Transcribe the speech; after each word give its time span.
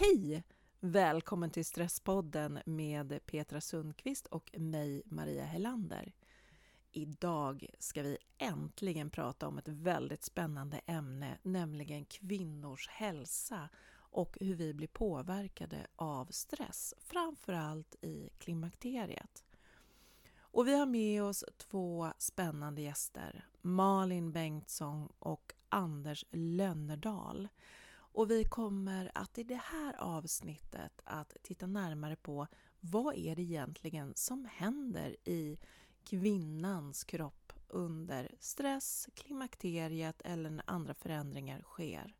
Hej! 0.00 0.42
Välkommen 0.80 1.50
till 1.50 1.64
Stresspodden 1.64 2.58
med 2.64 3.26
Petra 3.26 3.60
Sundqvist 3.60 4.26
och 4.26 4.50
mig, 4.58 5.02
Maria 5.04 5.44
Helander. 5.44 6.12
Idag 6.92 7.66
ska 7.78 8.02
vi 8.02 8.18
äntligen 8.38 9.10
prata 9.10 9.48
om 9.48 9.58
ett 9.58 9.68
väldigt 9.68 10.24
spännande 10.24 10.80
ämne, 10.86 11.38
nämligen 11.42 12.04
kvinnors 12.04 12.88
hälsa 12.88 13.68
och 13.92 14.36
hur 14.40 14.54
vi 14.54 14.74
blir 14.74 14.88
påverkade 14.88 15.86
av 15.96 16.26
stress, 16.26 16.94
framför 16.98 17.52
allt 17.52 17.94
i 18.00 18.30
klimakteriet. 18.38 19.44
Och 20.38 20.68
vi 20.68 20.78
har 20.78 20.86
med 20.86 21.22
oss 21.22 21.44
två 21.56 22.12
spännande 22.18 22.82
gäster, 22.82 23.44
Malin 23.62 24.32
Bengtsson 24.32 25.08
och 25.18 25.54
Anders 25.68 26.24
Lönnerdal. 26.30 27.48
Och 28.12 28.30
vi 28.30 28.44
kommer 28.44 29.10
att 29.14 29.38
i 29.38 29.42
det 29.42 29.60
här 29.64 29.94
avsnittet 29.98 31.02
att 31.04 31.36
titta 31.42 31.66
närmare 31.66 32.16
på 32.16 32.46
vad 32.80 33.14
är 33.14 33.36
det 33.36 33.42
egentligen 33.42 34.12
som 34.14 34.44
händer 34.44 35.16
i 35.24 35.58
kvinnans 36.04 37.04
kropp 37.04 37.52
under 37.68 38.34
stress, 38.38 39.08
klimakteriet 39.14 40.22
eller 40.24 40.50
när 40.50 40.64
andra 40.66 40.94
förändringar 40.94 41.62
sker. 41.62 42.14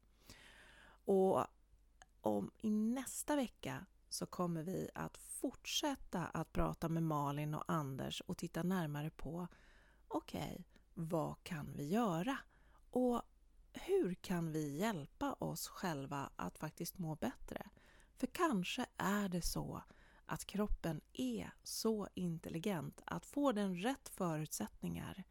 Och 1.04 1.46
om 2.20 2.50
i 2.58 2.70
nästa 2.70 3.36
vecka 3.36 3.86
så 4.08 4.26
kommer 4.26 4.62
vi 4.62 4.90
att 4.94 5.16
fortsätta 5.16 6.26
att 6.26 6.52
prata 6.52 6.88
med 6.88 7.02
Malin 7.02 7.54
och 7.54 7.64
Anders 7.66 8.20
och 8.20 8.36
titta 8.36 8.62
närmare 8.62 9.10
på 9.10 9.48
okej, 10.08 10.40
okay, 10.40 10.64
vad 10.94 11.42
kan 11.42 11.72
vi 11.76 11.88
göra? 11.88 12.38
Och 12.90 13.22
hur 13.72 14.14
kan 14.14 14.52
vi 14.52 14.78
hjälpa 14.78 15.32
oss 15.32 15.68
själva 15.68 16.30
att 16.36 16.58
faktiskt 16.58 16.98
må 16.98 17.16
bättre? 17.16 17.70
För 18.18 18.26
kanske 18.26 18.86
är 18.96 19.28
det 19.28 19.42
så 19.42 19.82
att 20.26 20.46
kroppen 20.46 21.00
är 21.12 21.50
så 21.62 22.08
intelligent 22.14 23.02
att 23.04 23.26
får 23.26 23.52
den 23.52 23.76
rätt 23.76 24.08
förutsättningar 24.08 25.24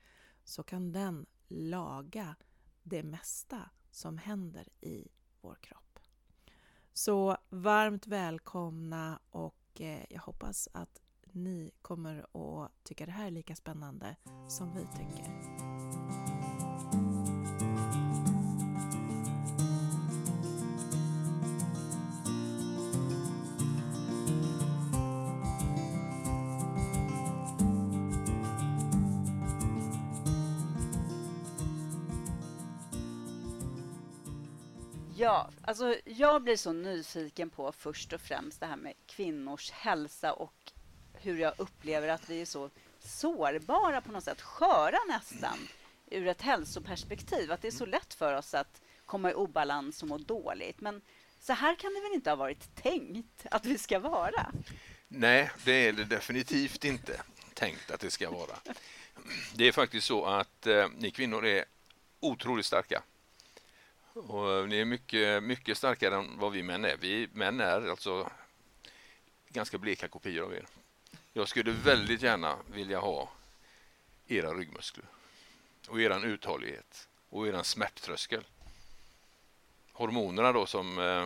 så 0.44 0.64
kan 0.64 0.92
den 0.92 1.26
laga 1.48 2.36
det 2.84 3.04
mesta 3.04 3.70
som 3.92 4.18
händer 4.18 4.68
i 4.82 5.08
vår 5.42 5.56
kropp. 5.56 6.00
Så 6.94 7.38
varmt 7.50 8.08
välkomna 8.08 9.20
och 9.30 9.82
eh, 9.82 10.06
jag 10.10 10.22
hoppas 10.22 10.68
att 10.74 11.02
ni 11.24 11.72
kommer 11.82 12.18
att 12.64 12.72
tycka 12.84 13.06
det 13.06 13.12
här 13.12 13.28
är 13.28 13.32
lika 13.32 13.56
spännande 13.56 14.16
som 14.48 14.76
vi 14.76 14.82
tycker. 14.82 15.69
Ja, 35.20 35.50
alltså 35.62 35.96
jag 36.06 36.44
blir 36.44 36.58
så 36.58 36.74
nyfiken 36.74 37.50
på 37.50 37.72
först 37.72 38.14
och 38.14 38.22
främst 38.22 38.60
det 38.60 38.66
här 38.66 38.76
med 38.76 38.94
kvinnors 39.08 39.72
hälsa 39.72 40.34
och 40.34 40.72
hur 41.14 41.38
jag 41.38 41.54
upplever 41.58 42.08
att 42.08 42.30
vi 42.30 42.42
är 42.42 42.46
så 42.46 42.70
sårbara 43.00 44.02
på 44.02 44.12
något 44.12 44.24
sätt, 44.24 44.42
sköra 44.42 44.98
nästan, 45.08 45.58
ur 46.12 46.28
ett 46.28 46.42
hälsoperspektiv. 46.42 47.52
Att 47.52 47.62
det 47.62 47.68
är 47.68 47.72
så 47.72 47.86
lätt 47.86 48.14
för 48.14 48.38
oss 48.38 48.54
att 48.54 48.82
komma 49.06 49.32
i 49.32 49.34
obalans 49.34 50.02
och 50.02 50.08
må 50.08 50.18
dåligt. 50.18 50.82
Men 50.82 51.02
så 51.40 51.54
här 51.54 51.76
kan 51.76 51.94
det 51.94 52.02
väl 52.02 52.14
inte 52.14 52.30
ha 52.30 52.36
varit 52.36 52.76
tänkt 52.76 53.46
att 53.52 53.66
vi 53.66 53.78
ska 53.78 54.00
vara? 54.00 54.52
Nej, 55.08 55.52
det 55.66 55.88
är 55.88 55.94
det 55.94 56.04
definitivt 56.04 56.86
inte 56.86 57.22
tänkt 57.54 57.92
att 57.92 58.00
det 58.00 58.12
ska 58.12 58.30
vara. 58.30 58.60
Det 59.56 59.68
är 59.68 59.72
faktiskt 59.72 60.08
så 60.08 60.26
att 60.26 60.68
eh, 60.68 60.88
ni 60.98 61.12
kvinnor 61.12 61.46
är 61.46 61.66
otroligt 62.20 62.66
starka. 62.66 63.04
Och 64.28 64.70
ni 64.70 64.80
är 64.80 64.86
mycket, 64.86 65.44
mycket 65.44 65.78
starkare 65.78 66.16
än 66.16 66.40
vad 66.40 66.52
vi 66.52 66.64
män 66.64 66.86
är. 66.86 66.98
Vi 66.98 67.30
män 67.34 67.60
är 67.60 67.90
alltså 67.90 68.32
ganska 69.50 69.78
bleka 69.78 70.08
kopior 70.08 70.46
av 70.46 70.54
er. 70.54 70.66
Jag 71.34 71.48
skulle 71.48 71.72
väldigt 71.72 72.22
gärna 72.22 72.58
vilja 72.68 73.00
ha 73.00 73.32
era 74.28 74.54
ryggmuskler 74.54 75.06
och 75.88 76.02
er 76.02 76.26
uthållighet 76.26 77.08
och 77.30 77.48
er 77.48 77.64
smärttröskel. 77.64 78.44
Hormonerna 79.94 80.52
då 80.52 80.66
som 80.66 81.00
eh, 81.00 81.26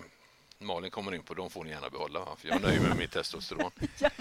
Malin 0.57 0.91
kommer 0.91 1.15
in 1.15 1.23
på, 1.23 1.33
de 1.33 1.49
får 1.49 1.63
ni 1.63 1.69
gärna 1.69 1.89
behålla, 1.89 2.35
för 2.35 2.47
jag 2.47 2.61
nöjer 2.61 2.79
mig 2.79 2.89
med 2.89 2.97
mitt 2.97 3.11
testosteron. 3.11 3.71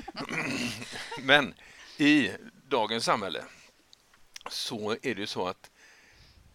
Men 1.23 1.55
i 1.97 2.31
dagens 2.69 3.05
samhälle 3.05 3.45
så 4.51 4.91
är 4.91 5.15
det 5.15 5.21
ju 5.21 5.27
så 5.27 5.47
att 5.47 5.71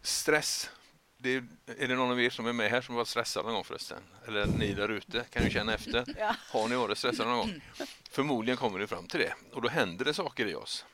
stress 0.02 0.70
det 1.18 1.36
är, 1.36 1.44
är 1.78 1.88
det 1.88 1.96
någon 1.96 2.12
av 2.12 2.22
er 2.22 2.30
som 2.30 2.46
är 2.46 2.54
med 2.54 2.72
här 2.72 2.82
som 2.82 2.96
varit 2.96 3.08
stressad 3.08 3.46
någon 3.46 3.54
gång 3.54 3.64
förresten? 3.64 4.04
Eller 4.28 4.46
ni 4.46 4.74
där 4.74 4.90
ute 4.90 5.26
kan 5.30 5.44
ju 5.44 5.50
känna 5.50 5.74
efter. 5.74 6.06
Ja. 6.18 6.36
Har 6.52 6.68
ni 6.68 6.76
varit 6.76 6.98
stressade 6.98 7.30
någon 7.30 7.38
gång? 7.38 7.62
Förmodligen 8.10 8.58
kommer 8.58 8.80
ni 8.80 8.88
fram 8.88 9.08
till 9.08 9.20
det 9.20 9.34
och 9.54 9.62
då 9.62 9.70
händer 9.70 10.06
det 10.06 10.14
saker 10.14 10.46
i 10.46 10.56
oss. 10.56 10.86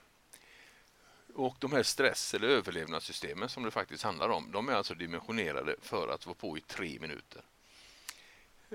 Och 1.36 1.56
de 1.60 1.72
här 1.72 1.84
stress 1.84 2.34
eller 2.34 2.48
överlevnadssystemen 2.48 3.50
som 3.50 3.64
det 3.64 3.72
faktiskt 3.72 4.04
handlar 4.04 4.30
om, 4.30 4.52
de 4.52 4.70
är 4.70 4.74
alltså 4.74 4.94
dimensionerade 4.94 5.76
för 5.82 6.08
att 6.08 6.26
vara 6.26 6.36
på 6.36 6.58
i 6.58 6.62
tre 6.62 6.98
minuter. 7.00 7.42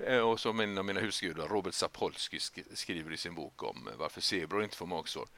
Eh, 0.07 0.19
och 0.19 0.41
som 0.41 0.61
en 0.61 0.79
av 0.79 0.85
mina 0.85 1.01
husgudar, 1.01 1.49
Robert 1.49 1.75
Sapolsky, 1.75 2.39
skriver 2.75 3.13
i 3.13 3.17
sin 3.17 3.35
bok 3.35 3.63
om 3.63 3.89
varför 3.99 4.21
zebror 4.21 4.65
inte 4.65 4.77
får 4.77 4.87
magsår 4.87 5.29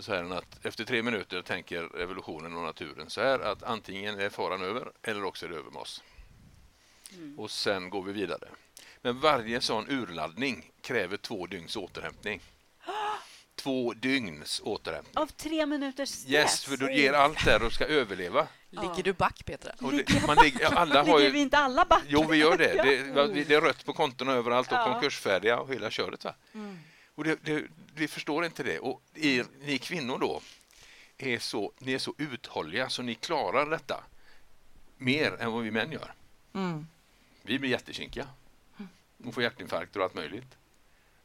så 0.00 0.14
här 0.14 0.38
att 0.38 0.66
efter 0.66 0.84
tre 0.84 1.02
minuter 1.02 1.42
tänker 1.42 1.82
revolutionen 1.82 2.56
och 2.56 2.62
naturen 2.62 3.10
så 3.10 3.20
här 3.20 3.38
att 3.38 3.62
antingen 3.62 4.20
är 4.20 4.30
faran 4.30 4.62
över 4.62 4.92
eller 5.02 5.24
också 5.24 5.46
är 5.46 5.50
det 5.50 5.56
över 5.56 5.70
med 5.70 5.80
oss. 5.80 6.02
Mm. 7.16 7.38
Och 7.38 7.50
sen 7.50 7.90
går 7.90 8.02
vi 8.02 8.12
vidare. 8.12 8.48
Men 9.02 9.20
varje 9.20 9.60
sån 9.60 9.90
urladdning 9.90 10.70
kräver 10.80 11.16
två 11.16 11.46
dygns 11.46 11.76
återhämtning. 11.76 12.40
Två 13.54 13.92
dygns 13.92 14.60
återhämtning. 14.64 15.16
Av 15.16 15.26
tre 15.26 15.66
minuters 15.66 16.08
stress? 16.08 16.30
Yes, 16.30 16.64
för 16.64 16.76
du 16.76 16.94
ger 16.94 17.12
allt 17.12 17.44
där 17.44 17.62
och 17.62 17.72
ska 17.72 17.84
överleva. 17.84 18.46
Ligger 18.70 19.02
du 19.02 19.12
back, 19.12 19.44
Petra? 19.44 19.72
Det, 19.78 20.26
man 20.26 20.36
ligger, 20.36 20.74
alla 20.74 21.02
har 21.02 21.18
ju, 21.18 21.18
ligger 21.18 21.32
vi 21.32 21.40
inte 21.40 21.58
alla 21.58 21.84
back? 21.84 22.02
Jo, 22.06 22.26
vi 22.30 22.36
gör 22.36 22.56
det. 22.56 22.82
Det, 22.82 23.44
det 23.44 23.54
är 23.54 23.60
rött 23.60 23.84
på 23.84 23.92
kontona 23.92 24.32
överallt 24.32 24.72
och 24.72 24.78
ja. 24.78 24.92
konkursfärdiga 24.92 25.60
och 25.60 25.74
hela 25.74 25.90
köret. 25.90 26.24
Va? 26.24 26.34
Mm. 26.54 26.78
Och 27.14 27.24
det, 27.24 27.38
det, 27.44 27.64
vi 27.94 28.08
förstår 28.08 28.44
inte 28.44 28.62
det. 28.62 28.78
Och 28.78 29.02
er, 29.14 29.46
ni 29.60 29.78
kvinnor 29.78 30.18
då, 30.18 30.42
är 31.18 31.38
så, 31.38 31.72
ni 31.78 31.92
är 31.92 31.98
så 31.98 32.14
uthålliga 32.18 32.88
så 32.88 33.02
ni 33.02 33.14
klarar 33.14 33.70
detta 33.70 34.04
mer 34.98 35.36
än 35.40 35.52
vad 35.52 35.62
vi 35.62 35.70
män 35.70 35.92
gör. 35.92 36.14
Mm. 36.52 36.86
Vi 37.42 37.58
blir 37.58 37.70
jättekinkiga 37.70 38.28
och 39.24 39.34
får 39.34 39.42
hjärtinfarkt 39.42 39.96
och 39.96 40.02
allt 40.02 40.14
möjligt. 40.14 40.56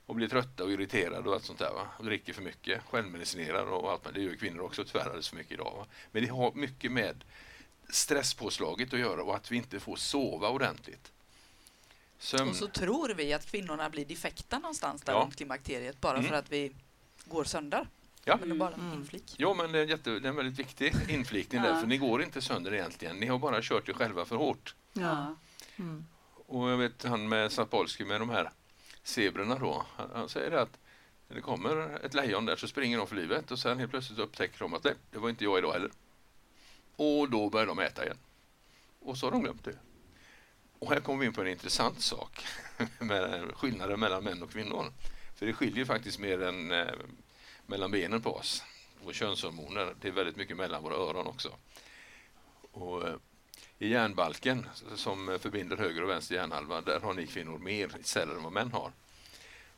Och 0.06 0.16
blir 0.16 0.28
trötta 0.28 0.64
och 0.64 0.72
irriterade 0.72 1.30
och 1.30 1.36
allt 1.36 1.46
sånt 1.46 1.60
där. 1.60 1.74
Va? 1.74 1.88
Och 1.98 2.06
dricker 2.06 2.34
för 2.34 2.42
mycket, 2.42 2.84
självmedicinerar 2.84 3.66
och 3.66 3.92
allt. 3.92 4.06
Men 4.06 4.14
det 4.14 4.22
gör 4.22 4.36
kvinnor 4.36 4.62
också 4.62 4.84
tyvärr 4.84 5.06
alldeles 5.06 5.30
för 5.30 5.36
mycket 5.36 5.52
idag. 5.52 5.74
Va? 5.78 5.86
Men 6.12 6.24
det 6.24 6.30
har 6.30 6.52
mycket 6.54 6.92
med 6.92 7.24
stresspåslaget 7.90 8.94
att 8.94 9.00
göra 9.00 9.24
och 9.24 9.36
att 9.36 9.52
vi 9.52 9.58
inte 9.58 9.80
får 9.80 9.96
sova 9.96 10.50
ordentligt. 10.50 11.12
Sömn. 12.20 12.50
Och 12.50 12.56
så 12.56 12.68
tror 12.68 13.10
vi 13.10 13.34
att 13.34 13.46
kvinnorna 13.46 13.90
blir 13.90 14.06
defekta 14.06 14.60
någonstans 14.60 15.02
där 15.02 15.14
ja. 15.14 15.20
runt 15.20 15.36
klimakteriet 15.36 16.02
bara 16.02 16.18
mm. 16.18 16.30
för 16.30 16.36
att 16.36 16.52
vi 16.52 16.76
går 17.26 17.44
sönder. 17.44 17.88
Ja. 18.24 18.38
Men 18.40 18.50
det 18.50 18.56
är 18.56 18.60
bara 18.60 18.74
en 18.74 18.80
mm. 18.80 18.94
inflik. 18.94 19.36
Jo, 19.38 19.54
men 19.54 19.72
det 19.72 19.80
är, 19.80 19.86
jätte, 19.86 20.10
det 20.10 20.28
är 20.28 20.30
en 20.30 20.36
väldigt 20.36 20.60
viktig 20.60 20.94
inflikning 21.10 21.62
där, 21.62 21.80
för 21.80 21.88
ni 21.88 21.98
går 21.98 22.24
inte 22.24 22.42
sönder 22.42 22.74
egentligen. 22.74 23.18
Ni 23.18 23.26
har 23.28 23.40
bara 23.40 23.62
kört 23.62 23.90
er 23.90 23.94
själva 23.94 24.26
för 24.26 24.36
hårt. 24.36 24.76
Ja. 24.94 25.36
Mm. 25.76 26.06
Och 26.48 26.70
jag 26.70 26.78
vet 26.78 27.04
han 27.04 27.30
med 27.30 27.52
Sapolsky 27.52 28.06
med 28.06 28.22
de 28.22 28.30
här 28.30 28.52
zebrorna 29.04 29.60
då, 29.60 29.86
han, 29.96 30.10
han 30.14 30.30
säger 30.30 30.52
att 30.52 30.80
när 31.28 31.36
det 31.36 31.42
kommer 31.42 32.06
ett 32.06 32.14
lejon 32.14 32.46
där 32.46 32.56
så 32.56 32.68
springer 32.68 32.98
de 32.98 33.08
för 33.08 33.16
livet 33.16 33.52
och 33.52 33.60
sen 33.60 33.80
helt 33.80 33.92
plötsligt 33.92 34.20
upptäcker 34.20 34.60
de 34.60 34.74
att 34.74 34.84
nej, 34.84 34.94
det 35.12 35.20
var 35.20 35.30
inte 35.30 35.44
jag 35.44 35.58
idag 35.58 35.74
heller. 35.74 35.92
Och 36.96 37.30
då 37.30 37.50
börjar 37.50 37.68
de 37.68 37.80
äta 37.80 38.04
igen. 38.04 38.18
Och 39.00 39.18
så 39.18 39.26
har 39.26 39.32
de 39.32 39.42
glömt 39.42 39.64
det. 39.64 39.76
Och 40.80 40.90
här 40.90 41.00
kommer 41.00 41.20
vi 41.20 41.26
in 41.26 41.34
på 41.34 41.42
en 41.42 41.48
intressant 41.48 42.02
sak 42.02 42.46
med 43.00 43.52
skillnaden 43.56 44.00
mellan 44.00 44.24
män 44.24 44.44
och 44.44 44.52
kvinnor. 44.52 44.92
För 45.36 45.46
det 45.46 45.54
skiljer 45.54 45.86
faktiskt 45.86 46.20
mer 46.20 46.44
än 46.44 46.72
eh, 46.72 46.88
mellan 47.66 47.92
benen 47.92 48.22
på 48.22 48.36
oss 48.36 48.64
och 49.04 49.14
könshormoner. 49.14 49.96
Det 50.02 50.08
är 50.08 50.12
väldigt 50.12 50.36
mycket 50.36 50.58
mellan 50.58 50.84
våra 50.84 50.96
öron 50.96 51.28
också. 51.28 51.50
Och, 52.72 53.08
eh, 53.08 53.16
I 53.80 53.88
hjärnbalken 53.88 54.66
som 54.96 55.38
förbinder 55.42 55.78
höger 55.78 56.04
och 56.04 56.10
vänster 56.10 56.36
hjärnhalva, 56.36 56.82
där 56.82 57.00
har 57.00 57.14
ni 57.14 57.28
kvinnor 57.28 57.58
mer 57.58 57.92
celler 58.04 58.36
än 58.36 58.44
vad 58.44 58.54
män 58.54 58.72
har. 58.72 58.92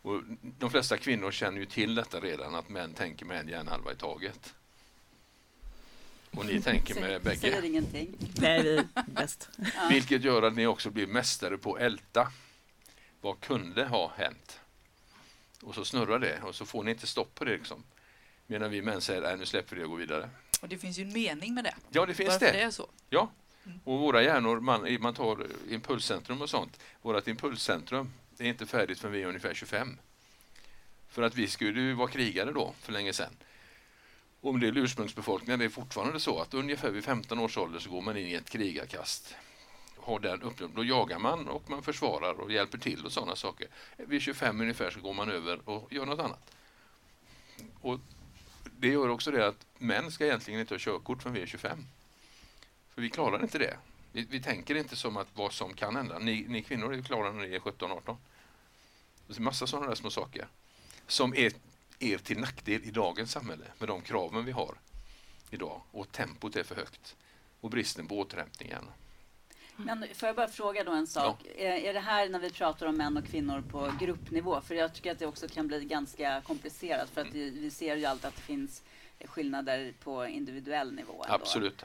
Och 0.01 0.21
de 0.41 0.69
flesta 0.69 0.97
kvinnor 0.97 1.31
känner 1.31 1.59
ju 1.59 1.65
till 1.65 1.95
detta 1.95 2.19
redan, 2.19 2.55
att 2.55 2.69
män 2.69 2.93
tänker 2.93 3.25
med 3.25 3.39
en 3.39 3.47
hjärnhalva 3.47 3.91
i 3.91 3.95
taget. 3.95 4.55
Och 6.31 6.45
ni 6.45 6.61
tänker 6.61 7.01
med 7.01 7.21
bägge. 7.21 7.39
Säger 7.39 7.65
ingenting. 7.65 8.15
Nej, 8.35 8.63
vi 8.63 8.83
bäst. 9.07 9.49
Vilket 9.89 10.23
gör 10.23 10.41
att 10.41 10.55
ni 10.55 10.67
också 10.67 10.89
blir 10.89 11.07
mästare 11.07 11.57
på 11.57 11.75
att 11.75 11.81
älta. 11.81 12.31
vad 13.21 13.39
kunde 13.39 13.85
ha 13.85 14.11
hänt? 14.17 14.59
Och 15.61 15.75
så 15.75 15.85
snurrar 15.85 16.19
det 16.19 16.41
och 16.41 16.55
så 16.55 16.65
får 16.65 16.83
ni 16.83 16.91
inte 16.91 17.07
stopp 17.07 17.35
på 17.35 17.45
det. 17.45 17.57
Liksom. 17.57 17.83
Medan 18.47 18.71
vi 18.71 18.81
män 18.81 19.01
säger 19.01 19.21
att 19.21 19.39
nu 19.39 19.45
släpper 19.45 19.75
vi 19.75 19.79
det 19.81 19.85
och 19.85 19.91
går 19.91 19.97
vidare. 19.97 20.29
Och 20.61 20.69
det 20.69 20.77
finns 20.77 20.99
ju 20.99 21.03
en 21.03 21.13
mening 21.13 21.53
med 21.53 21.63
det. 21.63 21.75
Ja, 21.89 22.05
det 22.05 22.13
finns 22.13 22.29
Varför 22.29 22.45
det. 22.45 22.51
det 22.51 22.61
är 22.61 22.71
så. 22.71 22.89
Ja, 23.09 23.31
mm. 23.65 23.79
och 23.83 23.99
våra 23.99 24.23
hjärnor, 24.23 24.59
man, 24.59 24.97
man 25.01 25.13
tar 25.13 25.47
impulscentrum 25.69 26.41
och 26.41 26.49
sånt. 26.49 26.79
Vårt 27.01 27.27
impulscentrum 27.27 28.13
är 28.37 28.45
inte 28.45 28.65
färdigt 28.65 28.99
förrän 28.99 29.13
vi 29.13 29.21
är 29.21 29.27
ungefär 29.27 29.53
25. 29.53 29.97
För 31.09 31.21
att 31.21 31.35
vi 31.35 31.47
skulle 31.47 31.81
ju 31.81 31.93
vara 31.93 32.07
krigare 32.07 32.51
då 32.51 32.73
för 32.81 32.91
länge 32.91 33.13
sedan. 33.13 33.33
Och 34.41 34.49
om 34.49 34.59
det 34.59 34.67
är 34.67 34.71
det 35.57 35.65
är 35.65 35.69
fortfarande 35.69 36.19
så 36.19 36.41
att 36.41 36.53
ungefär 36.53 36.91
vid 36.91 37.03
15 37.03 37.39
års 37.39 37.57
ålder 37.57 37.79
så 37.79 37.89
går 37.89 38.01
man 38.01 38.17
in 38.17 38.27
i 38.27 38.33
ett 38.33 38.49
krigarkast. 38.49 39.35
Har 39.97 40.19
den. 40.19 40.53
Då 40.75 40.83
jagar 40.83 41.19
man 41.19 41.47
och 41.47 41.69
man 41.69 41.83
försvarar 41.83 42.39
och 42.39 42.51
hjälper 42.51 42.77
till 42.77 43.05
och 43.05 43.11
sådana 43.11 43.35
saker. 43.35 43.67
Vid 43.97 44.21
25 44.21 44.61
ungefär 44.61 44.89
så 44.91 44.99
går 44.99 45.13
man 45.13 45.31
över 45.31 45.69
och 45.69 45.93
gör 45.93 46.05
något 46.05 46.19
annat. 46.19 46.55
Och 47.81 47.99
det 48.77 48.87
gör 48.87 49.09
också 49.09 49.31
det 49.31 49.47
att 49.47 49.65
män 49.77 50.11
ska 50.11 50.25
egentligen 50.25 50.59
inte 50.59 50.73
ha 50.73 50.79
körkort 50.79 51.21
förrän 51.21 51.33
vi 51.33 51.41
är 51.41 51.45
25. 51.45 51.85
För 52.93 53.01
vi 53.01 53.09
klarar 53.09 53.43
inte 53.43 53.57
det. 53.57 53.77
Vi, 54.11 54.27
vi 54.29 54.41
tänker 54.41 54.75
inte 54.75 54.95
som 54.95 55.17
att 55.17 55.27
vad 55.33 55.53
som 55.53 55.73
kan 55.73 55.95
hända. 55.95 56.19
Ni, 56.19 56.45
ni 56.47 56.63
kvinnor 56.63 56.93
är 56.93 57.01
klara 57.01 57.31
när 57.31 57.47
ni 57.47 57.55
är 57.55 57.59
17-18. 57.59 58.15
Det 59.27 59.37
är 59.37 59.41
massa 59.41 59.67
sådana 59.67 59.87
där 59.87 59.95
små 59.95 60.09
saker 60.09 60.47
som 61.07 61.35
är 61.35 61.53
er 61.99 62.17
till 62.17 62.39
nackdel 62.39 62.83
i 62.83 62.91
dagens 62.91 63.31
samhälle 63.31 63.65
med 63.79 63.89
de 63.89 64.01
kraven 64.01 64.45
vi 64.45 64.51
har 64.51 64.75
idag 65.49 65.81
och 65.91 66.11
tempot 66.11 66.55
är 66.55 66.63
för 66.63 66.75
högt 66.75 67.15
och 67.61 67.69
bristen 67.69 68.07
på 68.07 68.19
återhämtningen. 68.19 68.85
Men 69.75 70.05
får 70.13 70.27
jag 70.27 70.35
bara 70.35 70.47
fråga 70.47 70.83
då 70.83 70.91
en 70.91 71.07
sak. 71.07 71.41
Ja. 71.43 71.51
Är, 71.51 71.71
är 71.71 71.93
det 71.93 71.99
här 71.99 72.29
när 72.29 72.39
vi 72.39 72.49
pratar 72.49 72.85
om 72.85 72.95
män 72.95 73.17
och 73.17 73.25
kvinnor 73.25 73.63
på 73.71 73.93
gruppnivå? 73.99 74.61
För 74.61 74.75
jag 74.75 74.93
tycker 74.93 75.11
att 75.11 75.19
det 75.19 75.25
också 75.25 75.47
kan 75.47 75.67
bli 75.67 75.85
ganska 75.85 76.41
komplicerat 76.41 77.09
för 77.09 77.21
att 77.21 77.33
vi, 77.33 77.49
vi 77.49 77.71
ser 77.71 77.95
ju 77.95 78.05
alltid 78.05 78.25
att 78.25 78.35
det 78.35 78.41
finns 78.41 78.81
skillnader 79.25 79.93
på 80.03 80.27
individuell 80.27 80.93
nivå. 80.93 81.23
Ändå. 81.23 81.35
Absolut. 81.35 81.83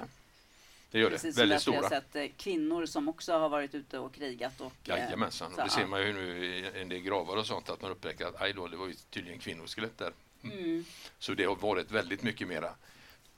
Det 0.91 0.99
gör 0.99 1.11
Precis 1.11 1.35
det. 1.35 1.43
Väldigt 1.43 1.61
stora. 1.61 1.77
Vi 1.77 1.83
har 1.83 1.91
sett 1.91 2.17
eh, 2.17 2.27
kvinnor 2.37 2.87
som 2.87 3.09
också 3.09 3.33
har 3.33 3.49
varit 3.49 3.75
ute 3.75 3.99
och 3.99 4.15
krigat. 4.15 4.61
Och, 4.61 4.73
eh, 4.89 4.99
Jajamensan. 4.99 5.53
Och 5.53 5.65
det 5.65 5.71
ser 5.71 5.87
man 5.87 6.03
ju 6.03 6.13
nu 6.13 6.47
i 6.47 6.81
en 6.81 6.89
gravar 7.15 7.37
och 7.37 7.47
sånt 7.47 7.71
att 7.71 7.83
man 7.83 7.91
upptäcker 7.91 8.27
att 8.27 8.41
aj 8.41 8.53
då, 8.53 8.69
det 8.69 8.77
var 8.77 8.87
ju 8.87 8.95
tydligen 9.11 9.39
kvinnoskelett 9.39 9.99
där. 9.99 10.13
Mm. 10.43 10.59
Mm. 10.59 10.85
Så 11.19 11.35
det 11.35 11.45
har 11.45 11.57
varit 11.57 11.91
väldigt 11.91 12.23
mycket 12.23 12.49
mera 12.49 12.75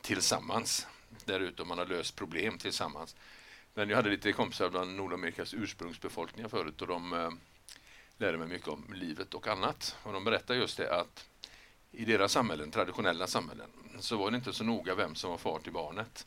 tillsammans 0.01 0.87
där 1.25 1.41
ute 1.41 1.65
man 1.65 1.79
har 1.79 1.87
löst 1.87 2.17
problem 2.17 2.59
tillsammans. 2.59 3.17
Men 3.75 3.89
jag 3.89 3.97
hade 3.97 4.11
lite 4.11 4.33
kompisar 4.33 4.71
bland 4.71 4.97
Nordamerikas 4.97 5.55
ursprungsbefolkningar 5.55 6.49
förut 6.49 6.83
och 6.83 6.89
de 6.89 7.13
eh, 7.13 7.31
lärde 8.19 8.39
mig 8.39 8.49
mycket 8.49 8.69
om 8.69 8.95
livet 8.95 9.35
och 9.35 9.47
annat. 9.47 9.97
Och 10.03 10.13
de 10.13 10.25
berättade 10.25 10.59
just 10.59 10.77
det 10.77 10.95
att 10.95 11.27
i 11.93 12.05
deras 12.05 12.33
samhällen, 12.33 12.71
traditionella 12.71 13.27
samhällen, 13.27 13.71
så 14.01 14.17
var 14.17 14.31
det 14.31 14.37
inte 14.37 14.53
så 14.53 14.65
noga 14.65 14.95
vem 14.95 15.15
som 15.15 15.31
var 15.31 15.39
far 15.39 15.59
till 15.59 15.73
barnet. 15.73 16.27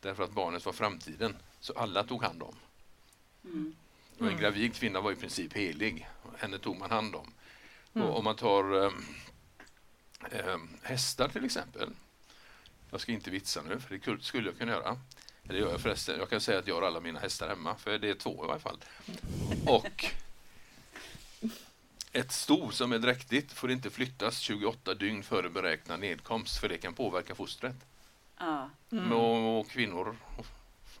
Därför 0.00 0.24
att 0.24 0.32
barnet 0.32 0.66
var 0.66 0.72
framtiden, 0.72 1.36
så 1.60 1.72
alla 1.72 2.04
tog 2.04 2.22
hand 2.22 2.42
om. 2.42 2.54
Mm. 3.44 3.76
Och 4.18 4.22
en 4.22 4.28
mm. 4.28 4.40
gravid 4.40 4.74
kvinna 4.74 5.00
var 5.00 5.12
i 5.12 5.16
princip 5.16 5.52
helig. 5.52 6.08
Henne 6.38 6.58
tog 6.58 6.78
man 6.78 6.90
hand 6.90 7.14
om. 7.14 7.32
Mm. 7.94 8.08
Och 8.08 8.18
om 8.18 8.24
man 8.24 8.36
tar 8.36 8.84
eh, 8.84 8.92
eh, 10.30 10.58
hästar 10.82 11.28
till 11.28 11.44
exempel. 11.44 11.90
Jag 12.90 13.00
ska 13.00 13.12
inte 13.12 13.30
vitsa 13.30 13.62
nu, 13.62 13.80
för 13.80 14.14
det 14.14 14.22
skulle 14.22 14.48
jag 14.48 14.58
kunna 14.58 14.72
göra. 14.72 15.00
Det 15.42 15.58
gör 15.58 15.70
jag 15.70 15.80
förresten. 15.80 16.18
Jag 16.18 16.30
kan 16.30 16.40
säga 16.40 16.58
att 16.58 16.66
jag 16.66 16.74
har 16.74 16.82
alla 16.82 17.00
mina 17.00 17.20
hästar 17.20 17.48
hemma, 17.48 17.76
för 17.76 17.98
det 17.98 18.10
är 18.10 18.14
två 18.14 18.44
i 18.44 18.46
varje 18.46 18.60
fall. 18.60 18.78
Och 19.66 20.06
ett 22.12 22.32
sto 22.32 22.70
som 22.70 22.92
är 22.92 22.98
dräktigt 22.98 23.52
får 23.52 23.70
inte 23.70 23.90
flyttas 23.90 24.38
28 24.38 24.94
dygn 24.94 25.22
före 25.22 25.50
beräknad 25.50 26.00
nedkomst, 26.00 26.60
för 26.60 26.68
det 26.68 26.78
kan 26.78 26.94
påverka 26.94 27.34
fostret. 27.34 27.76
Ja. 28.38 28.70
Mm. 28.92 29.12
Och, 29.12 29.60
och, 29.60 29.70
kvinnor, 29.70 30.16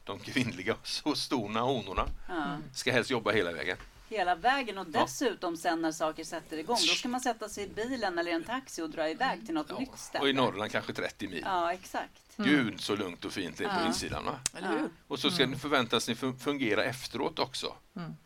de 0.06 0.18
kvinnliga 0.18 0.76
så 0.82 1.14
stona 1.14 1.60
honorna, 1.60 2.06
ja. 2.28 2.58
ska 2.74 2.92
helst 2.92 3.10
jobba 3.10 3.32
hela 3.32 3.52
vägen. 3.52 3.76
Hela 4.08 4.34
vägen 4.34 4.78
och 4.78 4.86
dessutom 4.86 5.52
ja. 5.52 5.56
sen 5.56 5.82
när 5.82 5.92
saker 5.92 6.24
sätter 6.24 6.58
igång, 6.58 6.76
då 6.76 6.94
ska 6.94 7.08
man 7.08 7.20
sätta 7.20 7.48
sig 7.48 7.64
i 7.64 7.68
bilen 7.68 8.18
eller 8.18 8.32
en 8.32 8.44
taxi 8.44 8.82
och 8.82 8.90
dra 8.90 9.08
iväg 9.08 9.46
till 9.46 9.54
något 9.54 9.66
ja. 9.70 9.78
nytt 9.78 9.98
ställe. 9.98 10.22
Och 10.22 10.28
i 10.28 10.32
Norrland 10.32 10.70
kanske 10.70 10.92
30 10.92 11.28
mil. 11.28 11.42
Ja, 11.44 11.72
exakt. 11.72 12.38
Mm. 12.38 12.50
Gud 12.50 12.80
så 12.80 12.96
lugnt 12.96 13.24
och 13.24 13.32
fint 13.32 13.58
det 13.58 13.64
är 13.64 13.80
på 13.80 13.86
insidan. 13.86 14.24
Va? 14.24 14.38
Och 15.08 15.18
så 15.18 15.30
ska 15.30 15.42
mm. 15.42 15.52
ni 15.52 15.58
förväntas 15.58 16.08
ni 16.08 16.14
fungera 16.14 16.84
efteråt 16.84 17.38
också. 17.38 17.74
Mm. 17.96 18.16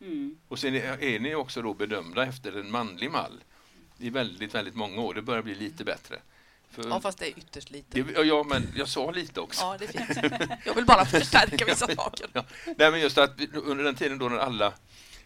Mm. 0.00 0.38
Och 0.48 0.58
sen 0.58 0.74
är 0.74 1.18
ni 1.18 1.34
också 1.34 1.62
då 1.62 1.74
bedömda 1.74 2.26
efter 2.26 2.60
en 2.60 2.70
manlig 2.70 3.10
mall 3.10 3.44
i 3.98 4.10
väldigt, 4.10 4.54
väldigt 4.54 4.74
många 4.74 5.00
år. 5.00 5.14
Det 5.14 5.22
börjar 5.22 5.42
bli 5.42 5.54
lite 5.54 5.84
bättre. 5.84 6.20
För, 6.70 6.88
ja, 6.88 7.00
fast 7.00 7.18
det 7.18 7.26
är 7.26 7.38
ytterst 7.38 7.70
lite. 7.70 8.02
Det, 8.02 8.24
ja, 8.26 8.44
men 8.48 8.72
jag 8.76 8.88
sa 8.88 9.10
lite 9.10 9.40
också. 9.40 9.64
Ja, 9.64 9.76
det 9.78 9.84
är 9.84 9.88
fint. 9.88 10.50
Jag 10.64 10.74
vill 10.74 10.84
bara 10.84 11.04
förstärka 11.04 11.64
vissa 11.64 11.86
saker. 11.96 12.26
Ja. 12.32 12.44
Nej, 12.76 12.90
men 12.90 13.00
just 13.00 13.18
att 13.18 13.40
under 13.54 13.84
den 13.84 13.94
tiden 13.94 14.18
då 14.18 14.28
när 14.28 14.38
alla 14.38 14.72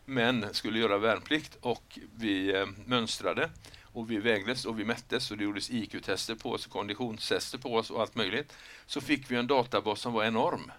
män 0.05 0.47
skulle 0.53 0.79
göra 0.79 0.99
värnplikt 0.99 1.57
och 1.61 1.99
vi 2.17 2.55
eh, 2.55 2.67
mönstrade 2.87 3.51
och 3.93 4.11
vi 4.11 4.19
vägdes 4.19 4.65
och 4.65 4.81
vi 4.81 4.85
mättes 4.85 5.31
och 5.31 5.37
det 5.37 5.45
gjordes 5.45 5.71
IQ-tester 5.71 6.35
på 6.35 6.53
oss, 6.53 6.67
konditionstester 6.67 7.59
på 7.59 7.75
oss 7.75 7.91
och 7.91 8.01
allt 8.01 8.15
möjligt, 8.15 8.53
så 8.87 9.01
fick 9.01 9.31
vi 9.31 9.37
en 9.37 9.47
databas 9.47 10.01
som 10.01 10.13
var 10.13 10.25
enorm 10.25 10.73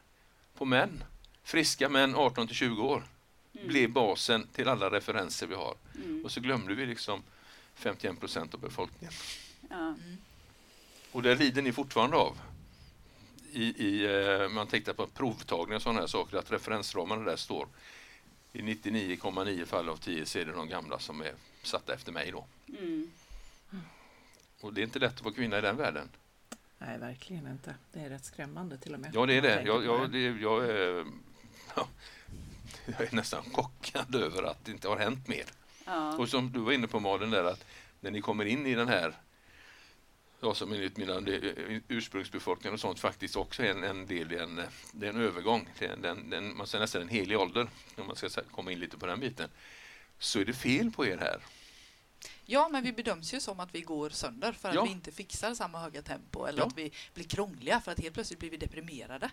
på 0.57 0.65
män. 0.65 1.03
Friska 1.43 1.89
män 1.89 2.15
18 2.15 2.47
till 2.47 2.55
20 2.55 2.83
år 2.83 3.03
mm. 3.53 3.67
blev 3.67 3.91
basen 3.91 4.47
till 4.47 4.67
alla 4.67 4.89
referenser 4.89 5.47
vi 5.47 5.55
har. 5.55 5.75
Mm. 5.95 6.25
Och 6.25 6.31
så 6.31 6.39
glömde 6.39 6.75
vi 6.75 6.85
liksom 6.85 7.23
51 7.75 8.19
procent 8.19 8.53
av 8.53 8.59
befolkningen. 8.59 9.13
Ja. 9.69 9.95
Och 11.11 11.21
det 11.21 11.35
lider 11.35 11.61
ni 11.61 11.71
fortfarande 11.71 12.17
av. 12.17 12.37
I, 13.51 13.63
i, 13.63 14.05
eh, 14.05 14.49
man 14.49 14.67
tänkte 14.67 14.93
på 14.93 15.07
provtagning 15.07 15.75
och 15.75 15.81
sådana 15.81 15.99
här 15.99 16.07
saker, 16.07 16.37
att 16.37 16.51
referensramarna 16.51 17.23
där 17.23 17.35
står 17.35 17.67
i 18.53 18.61
99,9 18.61 19.65
fall 19.65 19.89
av 19.89 19.97
10 19.97 20.25
så 20.25 20.39
är 20.39 20.45
det 20.45 20.51
de 20.51 20.69
gamla 20.69 20.99
som 20.99 21.21
är 21.21 21.33
satta 21.63 21.93
efter 21.93 22.11
mig 22.11 22.31
då. 22.31 22.45
Mm. 22.67 23.11
Och 24.61 24.73
det 24.73 24.81
är 24.81 24.83
inte 24.83 24.99
lätt 24.99 25.15
att 25.15 25.23
vara 25.23 25.33
kvinna 25.33 25.57
i 25.57 25.61
den 25.61 25.77
världen. 25.77 26.09
Nej, 26.77 26.97
verkligen 26.97 27.47
inte. 27.47 27.75
Det 27.93 27.99
är 27.99 28.09
rätt 28.09 28.25
skrämmande 28.25 28.77
till 28.77 28.93
och 28.93 28.99
med. 28.99 29.11
Ja, 29.13 29.25
det 29.25 29.33
är 29.33 29.41
det. 29.41 29.61
Jag, 29.61 29.85
jag, 29.85 30.11
det, 30.11 30.19
jag, 30.19 30.69
är, 30.69 31.05
ja, 31.75 31.87
jag 32.85 33.01
är 33.01 33.15
nästan 33.15 33.43
chockad 33.43 34.15
över 34.15 34.43
att 34.43 34.65
det 34.65 34.71
inte 34.71 34.87
har 34.87 34.97
hänt 34.97 35.27
mer. 35.27 35.45
Ja. 35.85 36.17
Och 36.17 36.29
som 36.29 36.51
du 36.51 36.59
var 36.59 36.71
inne 36.71 36.87
på 36.87 36.99
Malin, 36.99 37.31
där, 37.31 37.43
att 37.43 37.65
när 37.99 38.11
ni 38.11 38.21
kommer 38.21 38.45
in 38.45 38.65
i 38.65 38.75
den 38.75 38.87
här 38.87 39.13
ja, 40.41 40.53
som 40.53 40.73
enligt 40.73 40.97
mina 40.97 41.21
ursprungsbefolkningar 41.87 42.73
och 42.73 42.79
sånt 42.79 42.99
faktiskt 42.99 43.35
också 43.35 43.63
är 43.63 43.71
en, 43.71 43.83
en 43.83 44.05
del 44.05 44.31
i 44.31 44.37
en, 44.37 44.61
det 44.91 45.05
är 45.05 45.09
en 45.09 45.21
övergång. 45.21 45.69
Det 45.79 45.85
är 45.85 46.07
en, 46.07 46.29
den, 46.29 46.57
man 46.57 46.67
säger 46.67 46.81
nästan 46.81 47.01
en 47.01 47.09
helig 47.09 47.39
ålder, 47.39 47.67
om 47.97 48.07
man 48.07 48.15
ska 48.15 48.29
komma 48.51 48.71
in 48.71 48.79
lite 48.79 48.97
på 48.97 49.05
den 49.05 49.19
biten. 49.19 49.49
Så 50.19 50.39
är 50.39 50.45
det 50.45 50.53
fel 50.53 50.91
på 50.91 51.05
er 51.05 51.17
här. 51.17 51.41
Ja, 52.45 52.69
men 52.71 52.83
vi 52.83 52.93
bedöms 52.93 53.33
ju 53.33 53.39
som 53.39 53.59
att 53.59 53.75
vi 53.75 53.81
går 53.81 54.09
sönder 54.09 54.51
för 54.51 54.69
att 54.69 54.75
ja. 54.75 54.83
vi 54.83 54.91
inte 54.91 55.11
fixar 55.11 55.53
samma 55.53 55.79
höga 55.79 56.01
tempo 56.01 56.45
eller 56.45 56.59
ja. 56.59 56.65
att 56.65 56.77
vi 56.77 56.91
blir 57.13 57.25
krångliga 57.25 57.81
för 57.81 57.91
att 57.91 57.99
helt 57.99 58.13
plötsligt 58.13 58.39
blir 58.39 58.49
vi 58.49 58.57
deprimerade. 58.57 59.31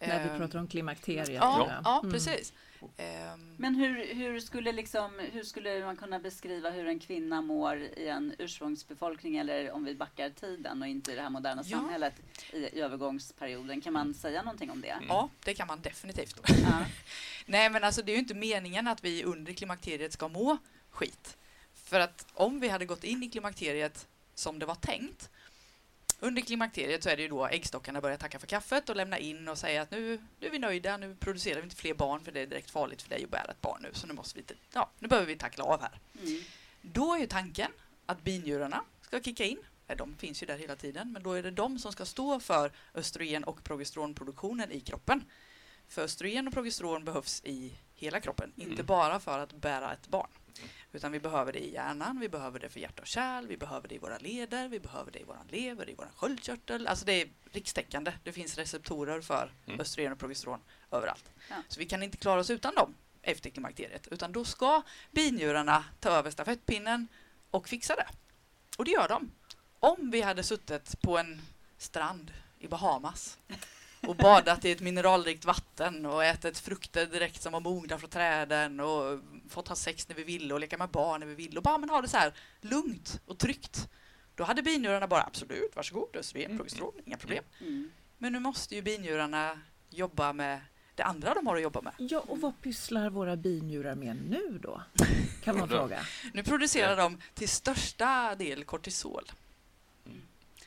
När 0.00 0.22
vi 0.24 0.28
ehm, 0.30 0.38
pratar 0.38 0.58
om 0.58 0.66
klimakteriet. 0.66 1.28
Ja, 1.28 1.80
ja 1.84 2.00
mm. 2.00 2.12
precis. 2.12 2.52
Um, 2.80 3.54
Men 3.56 3.74
hur, 3.74 4.14
hur, 4.14 4.40
skulle 4.40 4.72
liksom, 4.72 5.10
hur 5.32 5.42
skulle 5.42 5.84
man 5.84 5.96
kunna 5.96 6.18
beskriva 6.18 6.70
hur 6.70 6.86
en 6.86 6.98
kvinna 6.98 7.42
mår 7.42 7.76
i 7.76 8.08
en 8.08 8.34
ursprungsbefolkning 8.38 9.36
eller 9.36 9.72
om 9.72 9.84
vi 9.84 9.94
backar 9.94 10.30
tiden 10.30 10.82
och 10.82 10.88
inte 10.88 11.12
i 11.12 11.14
det 11.14 11.22
här 11.22 11.30
moderna 11.30 11.62
ja. 11.66 11.78
samhället 11.78 12.14
i, 12.52 12.56
i, 12.56 12.80
övergångsperioden? 12.80 13.80
Kan 13.80 13.92
man 13.92 14.14
säga 14.14 14.42
någonting 14.42 14.70
om 14.70 14.80
det? 14.80 14.88
Mm. 14.88 15.06
Ja, 15.08 15.28
det 15.44 15.54
kan 15.54 15.66
man 15.66 15.80
definitivt. 15.80 16.40
Ja. 16.48 16.84
Nej, 17.46 17.70
men 17.70 17.84
alltså 17.84 18.02
det 18.02 18.12
är 18.12 18.14
ju 18.14 18.20
inte 18.20 18.34
meningen 18.34 18.86
att 18.86 19.04
vi 19.04 19.24
under 19.24 19.52
klimakteriet 19.52 20.12
ska 20.12 20.28
må 20.28 20.58
skit. 20.90 21.36
För 21.74 22.00
att 22.00 22.26
om 22.34 22.60
vi 22.60 22.68
hade 22.68 22.86
gått 22.86 23.04
in 23.04 23.22
i 23.22 23.30
klimakteriet 23.30 24.08
som 24.34 24.58
det 24.58 24.66
var 24.66 24.74
tänkt 24.74 25.30
under 26.20 26.42
klimakteriet 26.42 27.02
så 27.02 27.08
är 27.08 27.16
det 27.16 27.22
ju 27.22 27.28
då 27.28 27.46
äggstockarna 27.46 28.00
börjar 28.00 28.16
tacka 28.16 28.38
för 28.38 28.46
kaffet 28.46 28.88
och 28.88 28.96
lämna 28.96 29.18
in 29.18 29.48
och 29.48 29.58
säga 29.58 29.82
att 29.82 29.90
nu, 29.90 30.20
nu 30.40 30.46
är 30.46 30.50
vi 30.50 30.58
nöjda, 30.58 30.96
nu 30.96 31.16
producerar 31.20 31.56
vi 31.56 31.64
inte 31.64 31.76
fler 31.76 31.94
barn 31.94 32.20
för 32.20 32.32
det 32.32 32.40
är 32.40 32.46
direkt 32.46 32.70
farligt 32.70 33.02
för 33.02 33.10
dig 33.10 33.24
att 33.24 33.30
bära 33.30 33.50
ett 33.50 33.60
barn 33.60 33.82
nu, 33.82 33.88
så 33.92 34.06
nu 34.06 34.14
måste 34.14 34.38
vi, 34.38 34.44
ja, 34.72 34.90
nu 34.98 35.08
behöver 35.08 35.26
vi 35.26 35.36
tackla 35.36 35.64
av 35.64 35.80
här. 35.80 36.00
Mm. 36.22 36.42
Då 36.82 37.14
är 37.14 37.18
ju 37.18 37.26
tanken 37.26 37.70
att 38.06 38.22
binjurarna 38.22 38.84
ska 39.00 39.20
kicka 39.20 39.44
in. 39.44 39.58
De 39.96 40.16
finns 40.16 40.42
ju 40.42 40.46
där 40.46 40.58
hela 40.58 40.76
tiden, 40.76 41.12
men 41.12 41.22
då 41.22 41.32
är 41.32 41.42
det 41.42 41.50
de 41.50 41.78
som 41.78 41.92
ska 41.92 42.04
stå 42.04 42.40
för 42.40 42.72
östrogen 42.94 43.44
och 43.44 43.64
progesteronproduktionen 43.64 44.72
i 44.72 44.80
kroppen. 44.80 45.24
För 45.88 46.02
östrogen 46.02 46.46
och 46.46 46.54
progesteron 46.54 47.04
behövs 47.04 47.42
i 47.44 47.72
hela 47.94 48.20
kroppen, 48.20 48.52
mm. 48.56 48.70
inte 48.70 48.82
bara 48.82 49.20
för 49.20 49.38
att 49.38 49.52
bära 49.52 49.92
ett 49.92 50.08
barn. 50.08 50.28
Utan 50.92 51.12
vi 51.12 51.20
behöver 51.20 51.52
det 51.52 51.58
i 51.58 51.72
hjärnan, 51.72 52.20
vi 52.20 52.28
behöver 52.28 52.58
det 52.58 52.68
för 52.68 52.80
hjärta 52.80 53.02
och 53.02 53.08
kärl, 53.08 53.46
vi 53.46 53.56
behöver 53.56 53.88
det 53.88 53.94
i 53.94 53.98
våra 53.98 54.18
leder, 54.18 54.68
vi 54.68 54.80
behöver 54.80 55.12
det 55.12 55.18
i 55.18 55.24
våran 55.24 55.46
lever, 55.48 55.90
i 55.90 55.94
våran 55.94 56.12
sköldkörtel. 56.16 56.86
Alltså 56.86 57.04
det 57.04 57.12
är 57.12 57.28
rikstäckande. 57.52 58.12
Det 58.22 58.32
finns 58.32 58.58
receptorer 58.58 59.20
för 59.20 59.52
mm. 59.66 59.80
östrogen 59.80 60.12
och 60.12 60.18
progesteron 60.18 60.60
överallt. 60.90 61.30
Ja. 61.50 61.56
Så 61.68 61.80
vi 61.80 61.86
kan 61.86 62.02
inte 62.02 62.16
klara 62.16 62.40
oss 62.40 62.50
utan 62.50 62.74
dem. 62.74 62.94
efter 63.22 63.50
klimakteriet, 63.50 64.08
utan 64.10 64.32
då 64.32 64.44
ska 64.44 64.82
binjurarna 65.10 65.84
ta 66.00 66.10
över 66.10 66.30
stafettpinnen 66.30 67.08
och 67.50 67.68
fixa 67.68 67.96
det. 67.96 68.08
Och 68.78 68.84
det 68.84 68.90
gör 68.90 69.08
de. 69.08 69.30
Om 69.80 70.10
vi 70.10 70.20
hade 70.20 70.42
suttit 70.42 71.00
på 71.00 71.18
en 71.18 71.42
strand 71.78 72.32
i 72.58 72.68
Bahamas 72.68 73.38
och 74.06 74.16
badat 74.16 74.64
i 74.64 74.70
ett 74.70 74.80
mineralrikt 74.80 75.44
vatten 75.44 76.06
och 76.06 76.24
ätit 76.24 76.58
frukter 76.58 77.06
direkt 77.06 77.42
som 77.42 77.52
var 77.52 77.60
mogna 77.60 77.98
från 77.98 78.10
träden 78.10 78.80
och 78.80 79.20
fått 79.48 79.68
ha 79.68 79.76
sex 79.76 80.08
när 80.08 80.16
vi 80.16 80.24
ville 80.24 80.54
och 80.54 80.60
leka 80.60 80.78
med 80.78 80.88
barn 80.88 81.20
när 81.20 81.26
vi 81.26 81.34
ville 81.34 81.56
och 81.56 81.62
bara 81.62 81.78
men 81.78 81.90
ha 81.90 82.00
det 82.02 82.08
så 82.08 82.16
här 82.16 82.32
lugnt 82.60 83.20
och 83.26 83.38
tryggt. 83.38 83.88
Då 84.34 84.44
hade 84.44 84.62
binjurarna 84.62 85.06
bara 85.06 85.22
absolut, 85.22 85.76
varsågod, 85.76 86.16
östrogen, 86.16 86.46
mm. 86.46 86.58
progesteron, 86.58 86.92
inga 87.04 87.16
problem. 87.16 87.44
Mm. 87.60 87.90
Men 88.18 88.32
nu 88.32 88.38
måste 88.38 88.74
ju 88.74 88.82
binjurarna 88.82 89.60
jobba 89.90 90.32
med 90.32 90.60
det 90.94 91.02
andra 91.02 91.34
de 91.34 91.46
har 91.46 91.56
att 91.56 91.62
jobba 91.62 91.80
med. 91.80 91.92
Ja, 91.98 92.20
och 92.28 92.40
vad 92.40 92.60
pysslar 92.60 93.10
våra 93.10 93.36
binjurar 93.36 93.94
med 93.94 94.16
nu 94.30 94.58
då? 94.62 94.82
Kan 95.44 95.58
man 95.58 95.68
fråga. 95.78 96.00
Nu 96.32 96.42
producerar 96.42 96.96
de 96.96 97.20
till 97.34 97.48
största 97.48 98.34
del 98.34 98.64
kortisol. 98.64 99.30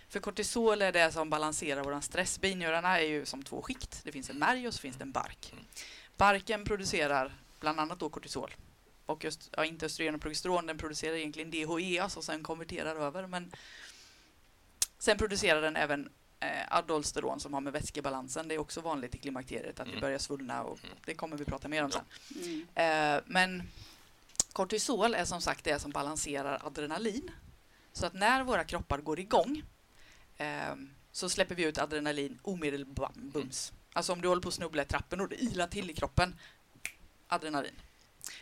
För 0.10 0.20
kortisol 0.20 0.82
är 0.82 0.92
det 0.92 1.12
som 1.12 1.30
balanserar 1.30 1.84
vår 1.84 2.02
stress. 2.02 2.42
Binjurarna 2.42 3.00
är 3.00 3.06
ju 3.06 3.26
som 3.26 3.44
två 3.44 3.62
skikt. 3.62 4.02
Det 4.04 4.12
finns 4.12 4.30
en 4.30 4.40
märg 4.40 4.68
och 4.68 4.74
så 4.74 4.80
finns 4.80 4.98
det 4.98 5.04
en 5.04 5.12
bark. 5.12 5.54
Barken 6.18 6.66
producerar 6.66 7.34
bland 7.60 7.80
annat 7.80 8.00
då 8.00 8.10
kortisol. 8.10 8.56
Och 9.06 9.24
just, 9.24 9.50
ja, 9.58 9.66
inte 9.66 9.86
östrogen 9.86 10.16
och 10.16 10.22
progesteron, 10.22 10.66
den 10.66 10.78
producerar 10.78 11.16
egentligen 11.16 11.52
DHEA 11.52 12.06
och 12.16 12.24
sen 12.24 12.44
konverterar 12.44 12.96
över. 12.96 13.28
Men 13.28 13.52
sen 15.00 15.18
producerar 15.18 15.62
den 15.62 15.76
även 15.76 16.10
eh, 16.40 16.50
adolsteron 16.70 17.40
som 17.40 17.54
har 17.54 17.62
med 17.62 17.74
vätskebalansen. 17.74 18.48
Det 18.48 18.56
är 18.56 18.60
också 18.60 18.82
vanligt 18.82 19.16
i 19.16 19.18
klimakteriet 19.18 19.80
att 19.80 19.88
mm. 19.88 19.96
vi 19.96 20.02
börjar 20.02 20.20
svullna 20.20 20.64
och 20.64 20.80
mm. 20.84 20.96
det 21.06 21.14
kommer 21.14 21.38
vi 21.38 21.46
prata 21.46 21.68
mer 21.68 21.84
om 21.84 21.92
sen. 21.92 22.06
Mm. 22.36 23.16
Eh, 23.16 23.24
men 23.26 23.70
kortisol 24.54 25.14
är 25.14 25.26
som 25.26 25.42
sagt 25.42 25.64
det 25.64 25.80
som 25.80 25.92
balanserar 25.92 26.66
adrenalin. 26.66 27.32
Så 27.94 28.06
att 28.06 28.14
när 28.14 28.44
våra 28.44 28.64
kroppar 28.64 28.98
går 28.98 29.20
igång 29.20 29.64
eh, 30.40 30.76
så 31.12 31.30
släpper 31.30 31.56
vi 31.56 31.64
ut 31.64 31.78
adrenalin 31.78 32.40
omedelbart. 32.42 33.16
Bums. 33.16 33.74
Alltså 33.94 34.14
om 34.14 34.22
du 34.22 34.28
håller 34.28 34.42
på 34.42 34.48
att 34.48 34.54
snubbla 34.54 34.82
i 34.82 34.86
trappen 34.86 35.22
och 35.22 35.30
det 35.30 35.36
ilar 35.36 35.68
till 35.68 35.90
i 35.90 35.94
kroppen, 35.94 36.36
adrenalin. 37.28 37.76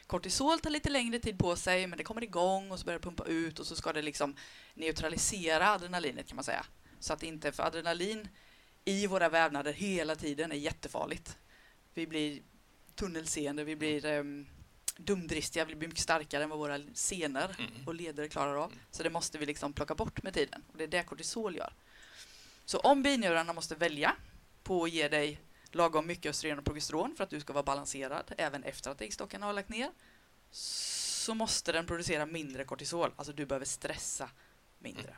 Kortisol 0.07 0.59
tar 0.59 0.69
lite 0.69 0.89
längre 0.89 1.19
tid 1.19 1.39
på 1.39 1.55
sig, 1.55 1.87
men 1.87 1.97
det 1.97 2.03
kommer 2.03 2.23
igång 2.23 2.71
och 2.71 2.79
så 2.79 2.85
börjar 2.85 2.99
det 2.99 3.03
pumpa 3.03 3.25
ut 3.25 3.59
och 3.59 3.67
så 3.67 3.75
ska 3.75 3.93
det 3.93 4.01
liksom 4.01 4.35
neutralisera 4.73 5.71
adrenalinet 5.71 6.27
kan 6.27 6.35
man 6.35 6.45
säga. 6.45 6.65
Så 6.99 7.13
att 7.13 7.23
inte, 7.23 7.51
för 7.51 7.63
adrenalin 7.63 8.27
i 8.85 9.07
våra 9.07 9.29
vävnader 9.29 9.73
hela 9.73 10.15
tiden 10.15 10.51
är 10.51 10.55
jättefarligt. 10.55 11.37
Vi 11.93 12.07
blir 12.07 12.41
tunnelseende, 12.95 13.63
vi 13.63 13.75
blir 13.75 14.05
um, 14.05 14.47
dumdristiga, 14.97 15.65
vi 15.65 15.75
blir 15.75 15.87
mycket 15.87 16.03
starkare 16.03 16.43
än 16.43 16.49
vad 16.49 16.59
våra 16.59 16.79
senor 16.93 17.55
mm. 17.59 17.71
och 17.85 17.95
leder 17.95 18.27
klarar 18.27 18.55
av. 18.55 18.73
Så 18.91 19.03
det 19.03 19.09
måste 19.09 19.37
vi 19.37 19.45
liksom 19.45 19.73
plocka 19.73 19.95
bort 19.95 20.23
med 20.23 20.33
tiden 20.33 20.63
och 20.71 20.77
det 20.77 20.83
är 20.83 20.87
det 20.87 21.03
kortisol 21.03 21.55
gör. 21.55 21.73
Så 22.65 22.79
om 22.79 23.03
binjurarna 23.03 23.53
måste 23.53 23.75
välja 23.75 24.15
på 24.63 24.83
att 24.83 24.91
ge 24.91 25.07
dig 25.07 25.39
lagom 25.71 26.07
mycket 26.07 26.29
östrogen 26.29 26.59
och 26.59 26.65
progesteron 26.65 27.15
för 27.15 27.23
att 27.23 27.29
du 27.29 27.39
ska 27.39 27.53
vara 27.53 27.63
balanserad 27.63 28.33
även 28.37 28.63
efter 28.63 28.91
att 28.91 29.01
äggstockarna 29.01 29.45
har 29.45 29.53
lagt 29.53 29.69
ner 29.69 29.91
så 30.51 31.33
måste 31.33 31.71
den 31.71 31.85
producera 31.85 32.25
mindre 32.25 32.63
kortisol. 32.63 33.11
Alltså 33.15 33.33
du 33.33 33.45
behöver 33.45 33.65
stressa 33.65 34.29
mindre. 34.79 35.03
Mm. 35.09 35.17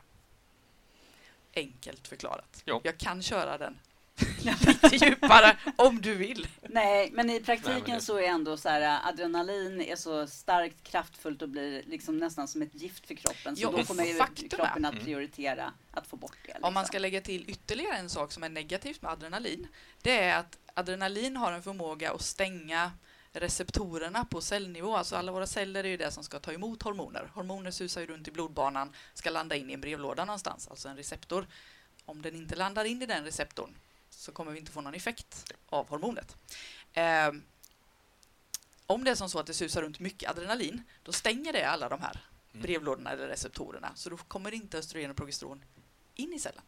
Enkelt 1.54 2.08
förklarat. 2.08 2.62
Jo. 2.64 2.80
Jag 2.84 2.98
kan 2.98 3.22
köra 3.22 3.58
den 3.58 3.78
lite 4.82 5.06
djupare 5.06 5.56
om 5.76 6.00
du 6.00 6.14
vill. 6.14 6.48
Nej, 6.62 7.10
men 7.12 7.30
i 7.30 7.40
praktiken 7.40 7.82
Nej, 7.86 7.94
det... 7.94 8.00
så 8.00 8.18
är 8.18 8.22
ändå 8.22 8.56
så 8.56 8.68
här 8.68 9.08
adrenalin 9.08 9.80
är 9.80 9.96
så 9.96 10.26
starkt 10.26 10.82
kraftfullt 10.82 11.42
och 11.42 11.48
blir 11.48 11.82
liksom 11.86 12.18
nästan 12.18 12.48
som 12.48 12.62
ett 12.62 12.74
gift 12.74 13.06
för 13.06 13.14
kroppen. 13.14 13.56
Så 13.56 13.62
jo, 13.62 13.76
då 13.76 13.84
kommer 13.84 14.04
ju 14.04 14.18
kroppen 14.48 14.84
att 14.84 14.92
mm. 14.92 15.04
prioritera 15.04 15.62
mm. 15.62 15.74
att 15.90 16.06
få 16.06 16.16
bort 16.16 16.36
det. 16.42 16.48
Liksom. 16.48 16.64
Om 16.64 16.74
man 16.74 16.86
ska 16.86 16.98
lägga 16.98 17.20
till 17.20 17.50
ytterligare 17.50 17.96
en 17.96 18.10
sak 18.10 18.32
som 18.32 18.42
är 18.42 18.48
negativt 18.48 19.02
med 19.02 19.10
adrenalin. 19.10 19.66
Det 20.02 20.18
är 20.18 20.38
att 20.38 20.58
adrenalin 20.74 21.36
har 21.36 21.52
en 21.52 21.62
förmåga 21.62 22.12
att 22.12 22.22
stänga 22.22 22.92
receptorerna 23.32 24.24
på 24.24 24.40
cellnivå. 24.40 24.96
Alltså 24.96 25.16
alla 25.16 25.32
våra 25.32 25.46
celler 25.46 25.84
är 25.84 25.88
ju 25.88 25.96
det 25.96 26.10
som 26.10 26.24
ska 26.24 26.38
ta 26.38 26.52
emot 26.52 26.82
hormoner. 26.82 27.30
Hormoner 27.34 27.70
susar 27.70 28.00
ju 28.00 28.06
runt 28.06 28.28
i 28.28 28.30
blodbanan, 28.30 28.92
ska 29.14 29.30
landa 29.30 29.56
in 29.56 29.70
i 29.70 29.72
en 29.72 29.80
brevlåda 29.80 30.24
någonstans, 30.24 30.68
alltså 30.68 30.88
en 30.88 30.96
receptor. 30.96 31.46
Om 32.04 32.22
den 32.22 32.34
inte 32.34 32.56
landar 32.56 32.84
in 32.84 33.02
i 33.02 33.06
den 33.06 33.24
receptorn 33.24 33.74
så 34.20 34.32
kommer 34.32 34.52
vi 34.52 34.58
inte 34.58 34.72
få 34.72 34.80
någon 34.80 34.94
effekt 34.94 35.52
av 35.68 35.88
hormonet. 35.88 36.36
Eh, 36.92 37.32
om 38.86 39.04
det 39.04 39.10
är 39.10 39.14
som 39.14 39.30
så 39.30 39.38
att 39.38 39.46
det 39.46 39.54
susar 39.54 39.82
runt 39.82 40.00
mycket 40.00 40.30
adrenalin, 40.30 40.82
då 41.02 41.12
stänger 41.12 41.52
det 41.52 41.64
alla 41.64 41.88
de 41.88 42.00
här 42.00 42.20
mm. 42.52 42.62
brevlådorna 42.62 43.10
eller 43.10 43.28
receptorerna, 43.28 43.92
så 43.94 44.10
då 44.10 44.16
kommer 44.16 44.54
inte 44.54 44.78
östrogen 44.78 45.10
och 45.10 45.16
progesteron 45.16 45.64
in 46.14 46.32
i 46.32 46.38
cellen. 46.38 46.62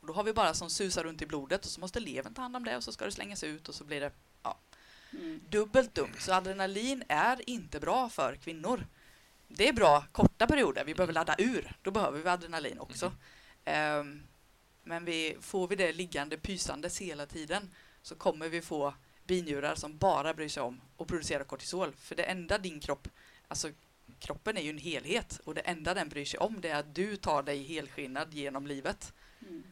Och 0.00 0.06
då 0.06 0.12
har 0.12 0.24
vi 0.24 0.32
bara 0.32 0.54
som 0.54 0.70
susar 0.70 1.04
runt 1.04 1.22
i 1.22 1.26
blodet 1.26 1.64
och 1.64 1.70
så 1.70 1.80
måste 1.80 2.00
levern 2.00 2.34
ta 2.34 2.42
hand 2.42 2.56
om 2.56 2.64
det 2.64 2.76
och 2.76 2.84
så 2.84 2.92
ska 2.92 3.04
det 3.04 3.12
slängas 3.12 3.44
ut 3.44 3.68
och 3.68 3.74
så 3.74 3.84
blir 3.84 4.00
det 4.00 4.12
ja, 4.42 4.58
mm. 5.12 5.40
dubbelt 5.48 5.94
dumt. 5.94 6.14
Så 6.18 6.32
adrenalin 6.32 7.04
är 7.08 7.50
inte 7.50 7.80
bra 7.80 8.08
för 8.08 8.36
kvinnor. 8.36 8.86
Det 9.48 9.68
är 9.68 9.72
bra 9.72 10.04
korta 10.12 10.46
perioder, 10.46 10.84
vi 10.84 10.94
behöver 10.94 11.12
ladda 11.12 11.34
ur, 11.38 11.76
då 11.82 11.90
behöver 11.90 12.22
vi 12.22 12.28
adrenalin 12.28 12.78
också. 12.78 13.12
Mm. 13.64 14.00
Um, 14.00 14.22
men 14.86 15.04
vi, 15.04 15.36
får 15.40 15.68
vi 15.68 15.76
det 15.76 15.92
liggande 15.92 16.36
pysandes 16.36 17.00
hela 17.00 17.26
tiden 17.26 17.70
så 18.02 18.14
kommer 18.14 18.48
vi 18.48 18.62
få 18.62 18.94
binjurar 19.26 19.74
som 19.74 19.98
bara 19.98 20.34
bryr 20.34 20.48
sig 20.48 20.62
om 20.62 20.80
att 20.98 21.06
producera 21.06 21.44
kortisol. 21.44 21.92
För 21.92 22.14
det 22.14 22.22
enda 22.22 22.58
din 22.58 22.80
kropp, 22.80 23.08
alltså 23.48 23.68
kroppen 24.18 24.56
är 24.56 24.62
ju 24.62 24.70
en 24.70 24.78
helhet 24.78 25.40
och 25.44 25.54
det 25.54 25.60
enda 25.60 25.94
den 25.94 26.08
bryr 26.08 26.24
sig 26.24 26.40
om 26.40 26.60
det 26.60 26.68
är 26.68 26.76
att 26.80 26.94
du 26.94 27.16
tar 27.16 27.42
dig 27.42 27.62
helskinnad 27.62 28.34
genom 28.34 28.66
livet. 28.66 29.12
Mm. 29.40 29.62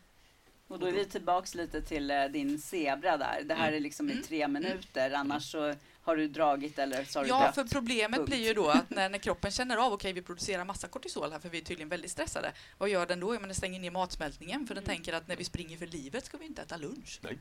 Och 0.68 0.78
då 0.78 0.87
är 0.87 0.92
vi 0.92 1.04
tillbaks 1.04 1.54
lite 1.54 1.83
till 1.83 2.11
uh, 2.11 2.25
din 2.25 2.59
zebra 2.59 3.16
där. 3.16 3.42
Det 3.44 3.54
här 3.54 3.68
mm. 3.68 3.76
är 3.76 3.80
liksom 3.80 4.09
i 4.09 4.12
mm. 4.12 4.25
tre 4.25 4.42
mm. 4.42 4.62
minuter, 4.62 5.11
annars 5.11 5.50
så 5.50 5.75
har 6.04 6.16
du 6.16 6.28
dragit 6.28 6.78
eller 6.78 7.04
så 7.04 7.18
har 7.18 7.26
Ja, 7.26 7.52
för 7.52 7.64
problemet 7.64 8.18
Punkt. 8.18 8.28
blir 8.28 8.46
ju 8.46 8.54
då 8.54 8.68
att 8.68 8.90
när, 8.90 9.08
när 9.08 9.18
kroppen 9.18 9.50
känner 9.50 9.76
av, 9.76 9.92
okej 9.92 9.94
okay, 9.94 10.12
vi 10.12 10.23
producerar 10.23 10.64
massa 10.64 10.88
kortisol 10.88 11.32
här 11.32 11.38
för 11.38 11.49
vi 11.49 11.58
är 11.58 11.62
tydligen 11.64 11.88
väldigt 11.88 12.11
stressade. 12.11 12.52
Vad 12.78 12.88
gör 12.88 13.06
den 13.06 13.20
då? 13.20 13.34
Ja, 13.34 13.40
men 13.40 13.49
den 13.49 13.54
stänger 13.54 13.80
ner 13.80 13.90
matsmältningen 13.90 14.66
för 14.66 14.75
den 14.75 14.84
mm. 14.84 14.96
tänker 14.96 15.12
att 15.12 15.28
när 15.28 15.37
vi 15.37 15.44
springer 15.44 15.76
för 15.78 15.87
livet 15.87 16.25
ska 16.25 16.37
vi 16.38 16.46
inte 16.46 16.62
äta 16.62 16.76
lunch. 16.76 17.20
Nej. 17.23 17.38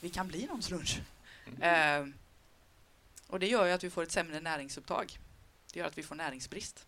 Vi 0.00 0.10
kan 0.10 0.28
bli 0.28 0.46
någons 0.46 0.70
lunch. 0.70 0.98
Mm. 1.60 2.08
Uh, 2.08 2.14
och 3.26 3.40
det 3.40 3.46
gör 3.46 3.66
ju 3.66 3.72
att 3.72 3.84
vi 3.84 3.90
får 3.90 4.02
ett 4.02 4.12
sämre 4.12 4.40
näringsupptag. 4.40 5.18
Det 5.72 5.78
gör 5.78 5.86
att 5.86 5.98
vi 5.98 6.02
får 6.02 6.14
näringsbrist. 6.14 6.86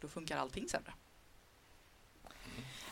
Då 0.00 0.08
funkar 0.08 0.38
allting 0.38 0.68
sämre. 0.68 0.92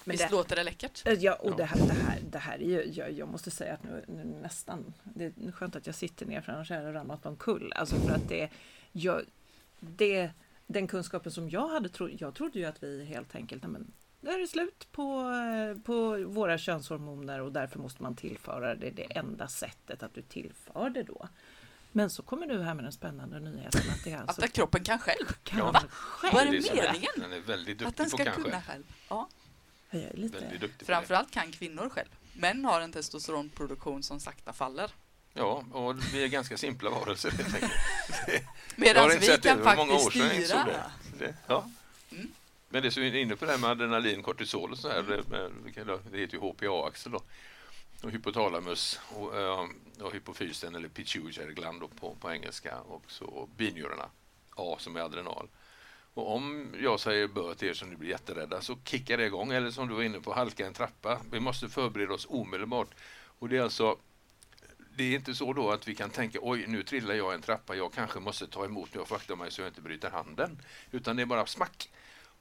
Men 0.08 0.14
Visst 0.16 0.30
det, 0.30 0.36
låter 0.36 0.56
det 0.56 0.62
läckert? 0.62 1.06
Eh, 1.06 1.12
ja, 1.12 1.34
och 1.34 1.56
det 1.56 1.64
här, 1.64 1.86
det 1.86 1.92
här, 1.92 2.18
det 2.30 2.38
här 2.38 2.54
är 2.54 2.66
ju, 2.66 2.92
jag, 2.92 3.12
jag 3.12 3.28
måste 3.28 3.50
säga 3.50 3.74
att 3.74 3.82
nu, 3.82 4.04
nu, 4.08 4.24
nästan, 4.24 4.94
det 5.04 5.24
är 5.24 5.52
skönt 5.52 5.76
att 5.76 5.86
jag 5.86 5.94
sitter 5.94 6.26
ner 6.26 6.40
för 6.40 6.52
annars 6.52 6.70
hade 6.70 6.82
jag 6.82 6.94
ramlat 6.94 7.26
omkull. 7.26 7.72
Alltså 7.76 7.96
för 7.96 8.12
att 8.12 8.28
det, 8.28 8.48
jag, 8.92 9.22
det, 9.80 10.30
den 10.66 10.86
kunskapen 10.86 11.32
som 11.32 11.50
jag 11.50 11.68
hade, 11.68 11.88
tro, 11.88 12.08
jag 12.18 12.34
trodde 12.34 12.58
ju 12.58 12.64
att 12.64 12.82
vi 12.82 13.04
helt 13.04 13.34
enkelt, 13.34 13.62
men 13.62 13.92
det 14.20 14.30
är 14.30 14.46
slut 14.46 14.88
på, 14.92 15.32
på 15.84 16.24
våra 16.26 16.58
könshormoner 16.58 17.40
och 17.40 17.52
därför 17.52 17.78
måste 17.78 18.02
man 18.02 18.16
tillföra 18.16 18.74
det, 18.74 18.90
det 18.90 19.16
enda 19.16 19.48
sättet 19.48 20.02
att 20.02 20.14
du 20.14 20.22
tillför 20.22 20.90
det 20.90 21.02
då. 21.02 21.28
Men 21.92 22.10
så 22.10 22.22
kommer 22.22 22.46
du 22.46 22.62
här 22.62 22.74
med 22.74 22.84
den 22.84 22.92
spännande 22.92 23.40
nyheten 23.40 23.80
att 23.90 24.04
det 24.04 24.12
är 24.12 24.18
alltså... 24.18 24.44
Att 24.44 24.52
kroppen 24.52 24.84
kan 24.84 24.98
själv? 24.98 25.26
Kan 25.42 25.58
ja. 25.58 25.82
själv. 25.90 26.34
Vad 26.34 26.42
är 26.42 26.46
det 26.46 26.74
meningen? 26.74 27.12
Den 27.16 27.32
är 27.32 27.40
väldigt 27.40 27.78
duktig 27.78 27.86
att 27.86 27.96
den 27.96 28.10
ska 28.10 28.24
på 28.24 28.42
kunna 28.42 28.62
själv. 28.62 28.84
Ja. 29.08 29.28
Jag 29.90 30.02
är 30.02 30.16
lite... 30.16 30.84
Framförallt 30.84 31.30
kan 31.30 31.52
kvinnor 31.52 31.88
själv. 31.88 32.08
Män 32.32 32.64
har 32.64 32.80
en 32.80 32.92
testosteronproduktion 32.92 34.02
som 34.02 34.20
sakta 34.20 34.52
faller. 34.52 34.90
Ja, 35.34 35.64
och 35.72 36.14
vi 36.14 36.24
är 36.24 36.28
ganska 36.28 36.56
simpla 36.56 36.90
varelser 36.90 37.30
helt 37.30 37.54
enkelt. 37.54 37.72
Medan 38.76 39.10
vi 39.20 39.26
kan 39.26 39.62
faktiskt 39.62 40.10
styra. 40.10 40.64
Det. 40.64 40.84
Det, 41.18 41.34
ja. 41.46 41.70
Mm. 42.10 42.32
Men 42.68 42.82
det 42.82 42.90
som 42.90 43.02
är 43.02 43.14
inne 43.14 43.36
på 43.36 43.44
det 43.44 43.50
här 43.50 43.58
med 43.58 43.70
adrenalin, 43.70 44.22
kortisol 44.22 44.72
och 44.72 44.78
så 44.78 44.88
här, 44.88 44.98
mm. 44.98 45.24
det, 45.74 45.98
det 46.10 46.18
heter 46.18 46.34
ju 46.34 46.40
HPA-axel 46.40 47.12
då. 47.12 47.20
Och 48.02 48.10
hypotalamus 48.10 49.00
och, 49.08 49.32
och 50.00 50.12
hypofysen 50.12 50.74
eller 50.74 50.88
pituitary 50.88 51.54
gland 51.54 52.00
på, 52.00 52.14
på 52.20 52.32
engelska 52.32 52.80
och 52.80 53.02
så 53.06 53.48
binjurarna, 53.56 54.08
A 54.56 54.76
som 54.78 54.96
är 54.96 55.00
adrenal. 55.00 55.48
Och 56.18 56.34
om 56.34 56.74
jag 56.80 57.00
säger 57.00 57.28
bö 57.28 57.54
till 57.54 57.68
er 57.68 57.74
som 57.74 57.90
nu 57.90 57.96
blir 57.96 58.10
jätterädda 58.10 58.60
så 58.60 58.78
kickar 58.84 59.16
det 59.16 59.26
igång. 59.26 59.52
Eller 59.52 59.70
som 59.70 59.88
du 59.88 59.94
var 59.94 60.02
inne 60.02 60.20
på, 60.20 60.34
halka 60.34 60.66
en 60.66 60.72
trappa. 60.72 61.20
Vi 61.30 61.40
måste 61.40 61.68
förbereda 61.68 62.14
oss 62.14 62.26
omedelbart. 62.30 62.88
Och 63.38 63.48
det 63.48 63.56
är 63.56 63.62
alltså 63.62 63.98
det 64.96 65.04
är 65.04 65.14
inte 65.14 65.34
så 65.34 65.52
då 65.52 65.70
att 65.70 65.88
vi 65.88 65.94
kan 65.94 66.10
tänka 66.10 66.38
oj, 66.42 66.64
nu 66.68 66.82
trillar 66.82 67.14
jag 67.14 67.34
en 67.34 67.42
trappa, 67.42 67.76
jag 67.76 67.92
kanske 67.92 68.20
måste 68.20 68.46
ta 68.46 68.64
emot 68.64 68.94
mig 68.94 69.02
och 69.02 69.08
fakta 69.08 69.36
mig 69.36 69.50
så 69.50 69.60
jag 69.60 69.68
inte 69.68 69.80
bryter 69.80 70.10
handen. 70.10 70.62
Utan 70.90 71.16
det 71.16 71.22
är 71.22 71.26
bara 71.26 71.46
smack. 71.46 71.90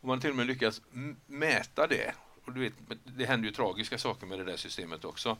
Och 0.02 0.08
man 0.08 0.20
till 0.20 0.30
och 0.30 0.36
med 0.36 0.48
lyckas 0.48 0.82
mäta 1.26 1.88
det. 1.88 2.14
Och 2.46 2.54
du 2.54 2.60
vet, 2.60 2.74
det 3.04 3.26
händer 3.26 3.48
ju 3.48 3.54
tragiska 3.54 3.98
saker 3.98 4.28
med 4.28 4.40
det 4.40 4.46
där 4.46 4.58
systemet 4.58 5.06
också. 5.06 5.38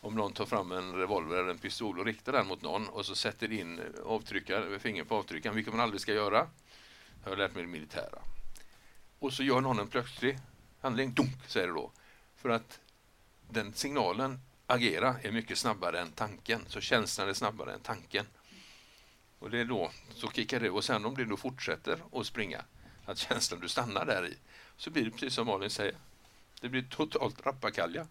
om 0.00 0.14
någon 0.14 0.32
tar 0.32 0.46
fram 0.46 0.72
en 0.72 0.94
revolver 0.94 1.36
eller 1.36 1.50
en 1.50 1.58
pistol 1.58 1.98
och 1.98 2.06
riktar 2.06 2.32
den 2.32 2.46
mot 2.46 2.62
någon 2.62 2.88
och 2.88 3.06
så 3.06 3.14
sätter 3.14 3.52
in 3.52 3.80
avtryckar, 4.06 4.78
fingret 4.78 5.08
på 5.08 5.16
avtryckaren, 5.16 5.56
vilket 5.56 5.74
man 5.74 5.80
aldrig 5.80 6.00
ska 6.00 6.12
göra. 6.12 6.46
Jag 7.22 7.30
har 7.30 7.36
lärt 7.36 7.54
mig 7.54 7.62
det 7.62 7.68
militära. 7.68 8.18
Och 9.18 9.32
så 9.32 9.42
gör 9.42 9.60
någon 9.60 9.78
en 9.78 9.88
plötslig 9.88 10.38
handling, 10.80 11.14
dunk, 11.14 11.46
säger 11.46 11.66
det 11.66 11.72
då. 11.72 11.92
För 12.36 12.48
att 12.48 12.80
den 13.48 13.74
signalen 13.74 14.40
agera 14.66 15.16
är 15.22 15.32
mycket 15.32 15.58
snabbare 15.58 16.00
än 16.00 16.12
tanken, 16.12 16.64
så 16.68 16.80
känslan 16.80 17.28
är 17.28 17.32
snabbare 17.32 17.72
än 17.72 17.80
tanken. 17.80 18.26
Och 19.38 19.50
det 19.50 19.58
är 19.58 19.64
då, 19.64 19.90
så 20.14 20.30
kickar 20.30 20.60
det 20.60 20.70
och 20.70 20.84
sen 20.84 21.04
om 21.04 21.14
det 21.14 21.24
då 21.24 21.36
fortsätter 21.36 21.98
att 22.12 22.26
springa, 22.26 22.64
att 23.04 23.18
känslan 23.18 23.60
du 23.60 23.68
stannar 23.68 24.06
där 24.06 24.26
i, 24.26 24.36
så 24.76 24.90
blir 24.90 25.04
det 25.04 25.10
precis 25.10 25.34
som 25.34 25.46
Malin 25.46 25.70
säger. 25.70 25.94
Det 26.60 26.68
blir 26.68 26.82
totalt 26.82 27.46
rappakalja. 27.46 28.06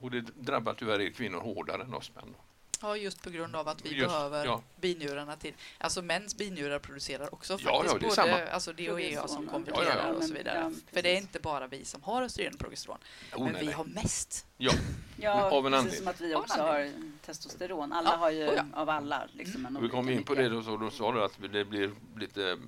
Och 0.00 0.10
det 0.10 0.20
drabbar 0.20 0.74
tyvärr 0.74 1.00
er 1.00 1.10
kvinnor 1.10 1.40
hårdare 1.40 1.82
än 1.82 1.94
oss 1.94 2.12
män. 2.14 2.34
Ja, 2.82 2.96
just 2.96 3.22
på 3.22 3.30
grund 3.30 3.56
av 3.56 3.68
att 3.68 3.84
vi 3.84 3.88
just, 3.94 4.08
behöver 4.08 4.44
ja. 4.44 4.62
binjurarna 4.80 5.36
till... 5.36 5.54
Alltså 5.78 6.02
mäns 6.02 6.36
binjurar 6.36 6.78
producerar 6.78 7.34
också 7.34 7.52
faktiskt 7.52 7.70
ja, 7.70 7.84
ja, 7.86 7.98
både 7.98 8.14
samma. 8.14 8.42
alltså 8.42 8.72
DHEA 8.72 9.28
som 9.28 9.46
konverterar 9.46 10.08
ja, 10.08 10.14
och 10.14 10.24
så 10.24 10.34
vidare. 10.34 10.72
För 10.92 11.02
det 11.02 11.08
är 11.08 11.16
inte 11.16 11.40
bara 11.40 11.66
vi 11.66 11.84
som 11.84 12.02
har 12.02 12.22
östrogen 12.22 12.54
och 12.54 12.60
progesteron. 12.60 12.98
Oh, 13.32 13.44
men 13.44 13.52
nej, 13.52 13.60
vi 13.60 13.66
nej. 13.66 13.74
har 13.74 13.84
mest. 13.84 14.46
Ja, 14.56 14.72
ja 15.16 15.50
av 15.50 15.66
en 15.66 15.72
precis 15.72 15.98
som 15.98 16.08
att 16.08 16.20
vi 16.20 16.34
också 16.34 16.60
har 16.60 16.90
testosteron. 17.26 17.92
Alla 17.92 18.16
har 18.16 18.30
ju 18.30 18.48
oh, 18.48 18.64
av 18.72 18.88
alla 18.90 19.28
liksom 19.32 19.66
en 19.66 19.82
Vi 19.82 19.88
kom 19.88 20.08
in 20.08 20.24
på 20.24 20.34
det 20.34 20.48
då, 20.48 20.62
så 20.62 20.76
då 20.76 20.90
sa 20.90 21.12
du 21.12 21.24
att 21.24 21.32
det 21.52 21.64
blir 21.64 21.90
lite 22.16 22.58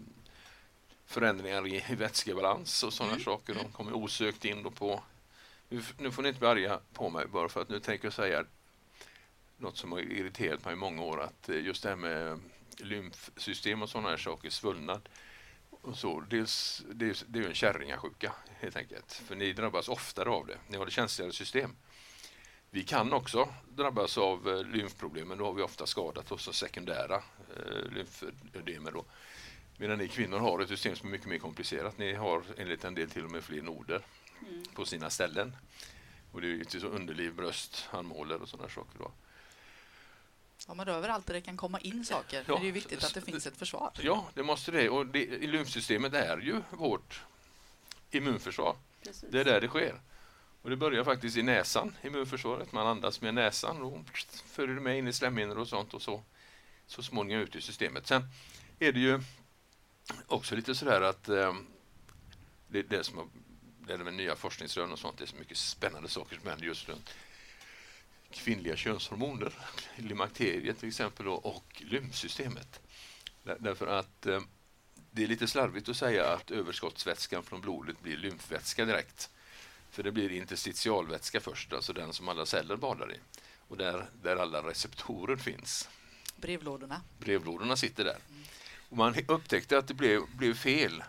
förändringar 1.07 1.67
i 1.91 1.95
vätskebalans 1.95 2.83
och 2.83 2.93
sådana 2.93 3.13
mm. 3.13 3.25
saker. 3.25 3.55
De 3.55 3.73
kommer 3.73 3.93
osökt 3.93 4.45
in 4.45 4.63
då 4.63 4.71
på 4.71 5.03
nu 5.99 6.11
får 6.11 6.23
ni 6.23 6.29
inte 6.29 6.41
bli 6.41 6.49
arga 6.49 6.81
på 6.93 7.11
mig 7.11 7.27
bara 7.27 7.49
för 7.49 7.63
att 7.63 7.69
nu 7.69 7.81
tänker 7.81 8.07
jag 8.07 8.13
säga 8.13 8.45
något 9.57 9.77
som 9.77 9.93
har 9.93 10.01
irriterat 10.01 10.65
mig 10.65 10.73
i 10.73 10.77
många 10.77 11.03
år 11.03 11.23
att 11.23 11.49
eh, 11.49 11.61
just 11.61 11.83
det 11.83 11.89
här 11.89 11.97
med 11.97 12.41
lymfsystem 12.79 13.83
och 13.83 13.91
sådana 13.91 14.09
här 14.09 14.17
saker, 14.17 14.51
svullnad 14.51 15.09
och 15.71 15.97
så, 15.97 16.21
dels, 16.21 16.85
det, 16.93 17.25
det 17.29 17.39
är 17.39 17.43
ju 17.43 17.49
en 17.49 17.55
kärringasjuka 17.55 18.33
helt 18.61 18.77
enkelt. 18.77 19.13
För 19.13 19.35
ni 19.35 19.53
drabbas 19.53 19.89
oftare 19.89 20.31
av 20.31 20.47
det. 20.47 20.59
Ni 20.69 20.77
har 20.77 20.85
det 20.85 20.91
känsligare 20.91 21.33
system. 21.33 21.77
Vi 22.71 22.85
kan 22.85 23.13
också 23.13 23.49
drabbas 23.69 24.19
av 24.19 24.49
eh, 24.49 24.65
lymfproblem, 24.65 25.29
men 25.29 25.39
då 25.39 25.45
har 25.45 25.53
vi 25.53 25.63
ofta 25.63 25.87
skadat 25.87 26.33
oss 26.33 26.49
av 26.49 26.53
sekundära 26.53 27.23
eh, 27.57 27.93
lymfödemer. 27.93 28.93
Då. 28.93 29.05
Medan 29.77 29.99
ni 29.99 30.09
kvinnor 30.09 30.39
har 30.39 30.61
ett 30.61 30.69
system 30.69 30.97
som 30.97 31.09
är 31.09 31.13
mycket 31.13 31.29
mer 31.29 31.39
komplicerat. 31.39 31.99
Ni 31.99 32.15
har 32.15 32.43
enligt 32.57 32.85
en 32.85 32.95
del 32.95 33.11
till 33.11 33.25
och 33.25 33.31
med 33.31 33.45
fler 33.45 33.63
noder 33.63 34.03
mm. 34.49 34.63
på 34.75 34.85
sina 34.85 35.11
ställen. 35.11 35.57
Och 36.33 36.41
det 36.41 36.47
är 36.47 36.51
ju 36.51 36.65
till 36.65 36.85
underliv, 36.85 37.35
bröst, 37.35 37.87
handmåler 37.91 38.43
och 38.43 38.49
sådana 38.49 38.69
saker. 38.69 38.99
Då. 38.99 39.13
Ja, 40.69 40.75
men 40.75 40.89
överallt 40.89 41.27
där 41.27 41.35
det 41.35 41.41
kan 41.41 41.57
komma 41.57 41.81
in 41.81 42.05
saker. 42.05 42.45
Ja, 42.49 42.55
det 42.55 42.63
är 42.63 42.65
ju 42.65 42.73
viktigt 42.73 43.05
att 43.05 43.15
det 43.15 43.21
finns 43.21 43.47
ett 43.47 43.57
försvar. 43.57 43.91
Ja, 44.03 44.29
det 44.35 44.43
måste 44.43 44.71
det. 44.71 44.89
Och 44.89 45.07
det, 45.07 45.27
lymfsystemet 45.27 46.15
är 46.15 46.39
ju 46.39 46.63
vårt 46.71 47.23
immunförsvar. 48.11 48.77
Precis. 49.03 49.29
Det 49.31 49.41
är 49.41 49.45
där 49.45 49.61
det 49.61 49.69
sker. 49.69 50.01
Och 50.63 50.71
det 50.71 50.77
börjar 50.77 51.05
faktiskt 51.05 51.37
i 51.37 51.43
näsan, 51.43 51.97
immunförsvaret. 52.03 52.73
Man 52.73 52.87
andas 52.87 53.21
med 53.21 53.35
näsan 53.35 53.83
och 53.83 54.19
följer 54.47 54.81
med 54.81 54.99
in 54.99 55.09
i 55.09 55.13
slemhinnor 55.13 55.59
och 55.59 55.69
sånt 55.69 55.95
och 55.95 56.03
så, 56.03 56.23
så 56.87 57.03
småningom 57.03 57.43
ut 57.43 57.57
i 57.57 57.61
systemet. 57.61 58.07
Sen 58.07 58.23
är 58.79 58.93
det 58.93 59.01
ju 59.01 59.21
också 60.27 60.57
lite 60.57 60.75
sådär 60.75 61.01
att 61.01 61.29
eh, 61.29 61.55
det, 62.69 62.83
det 62.83 63.05
som 63.05 63.19
har, 63.19 63.27
det 63.87 63.93
är 63.93 63.99
med 63.99 64.15
nya 64.15 64.37
forskningsrön 64.37 64.93
och 64.93 64.99
sånt, 64.99 65.19
det 65.19 65.25
är 65.25 65.27
så 65.27 65.37
mycket 65.37 65.57
spännande 65.57 66.09
saker 66.09 66.37
som 66.37 66.49
händer 66.49 66.67
just 66.67 66.89
runt 66.89 67.15
kvinnliga 68.35 68.77
könshormoner, 68.77 69.53
limakteriet 69.97 70.79
till 70.79 70.89
exempel 70.89 71.29
och 71.29 71.83
lymfsystemet. 71.85 72.81
Därför 73.59 73.87
att 73.87 74.27
eh, 74.27 74.41
det 75.11 75.23
är 75.23 75.27
lite 75.27 75.47
slarvigt 75.47 75.89
att 75.89 75.97
säga 75.97 76.27
att 76.27 76.51
överskottsvätskan 76.51 77.43
från 77.43 77.61
blodet 77.61 78.03
blir 78.03 78.17
lymfvätska 78.17 78.85
direkt. 78.85 79.31
För 79.91 80.03
det 80.03 80.13
blir 80.13 80.33
interstitialvätska 80.33 81.41
först, 81.41 81.73
alltså 81.73 81.93
den 81.93 82.13
som 82.13 82.29
alla 82.29 82.47
celler 82.47 82.77
badar 82.77 83.13
i. 83.13 83.19
Och 83.69 83.77
där, 83.77 84.07
där 84.23 84.37
alla 84.37 84.63
receptorer 84.63 85.37
finns. 85.37 85.89
Brevlådorna. 86.37 87.01
Brevlådorna 87.19 87.77
sitter 87.77 88.05
där. 88.05 88.19
Mm. 88.31 88.45
Och 88.89 88.97
man 88.97 89.15
upptäckte 89.29 89.79
att 89.79 89.89
det 89.89 89.95
blev, 89.95 90.21
blev 90.37 90.55
fel 90.55 91.03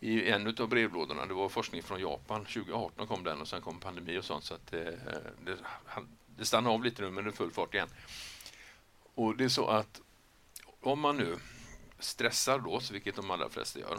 i 0.00 0.30
en 0.30 0.56
av 0.58 0.68
brevlådorna. 0.68 1.26
Det 1.26 1.34
var 1.34 1.48
forskning 1.48 1.82
från 1.82 2.00
Japan. 2.00 2.44
2018 2.44 3.06
kom 3.06 3.24
den 3.24 3.40
och 3.40 3.48
sen 3.48 3.60
kom 3.60 3.80
pandemi 3.80 4.18
och 4.18 4.24
sånt. 4.24 4.44
Så 4.44 4.54
att 4.54 4.66
det, 4.66 5.00
det, 5.44 5.56
det 6.40 6.46
stannar 6.46 6.70
av 6.70 6.84
lite 6.84 7.02
nu 7.02 7.10
men 7.10 7.24
det 7.24 7.30
är 7.30 7.32
full 7.32 7.50
fart 7.50 7.74
igen. 7.74 7.88
Och 9.14 9.36
det 9.36 9.44
är 9.44 9.48
så 9.48 9.66
att 9.66 10.00
om 10.80 11.00
man 11.00 11.16
nu 11.16 11.36
stressar 11.98 12.58
då, 12.58 12.80
vilket 12.92 13.16
de 13.16 13.30
allra 13.30 13.48
flesta 13.48 13.80
gör 13.80 13.98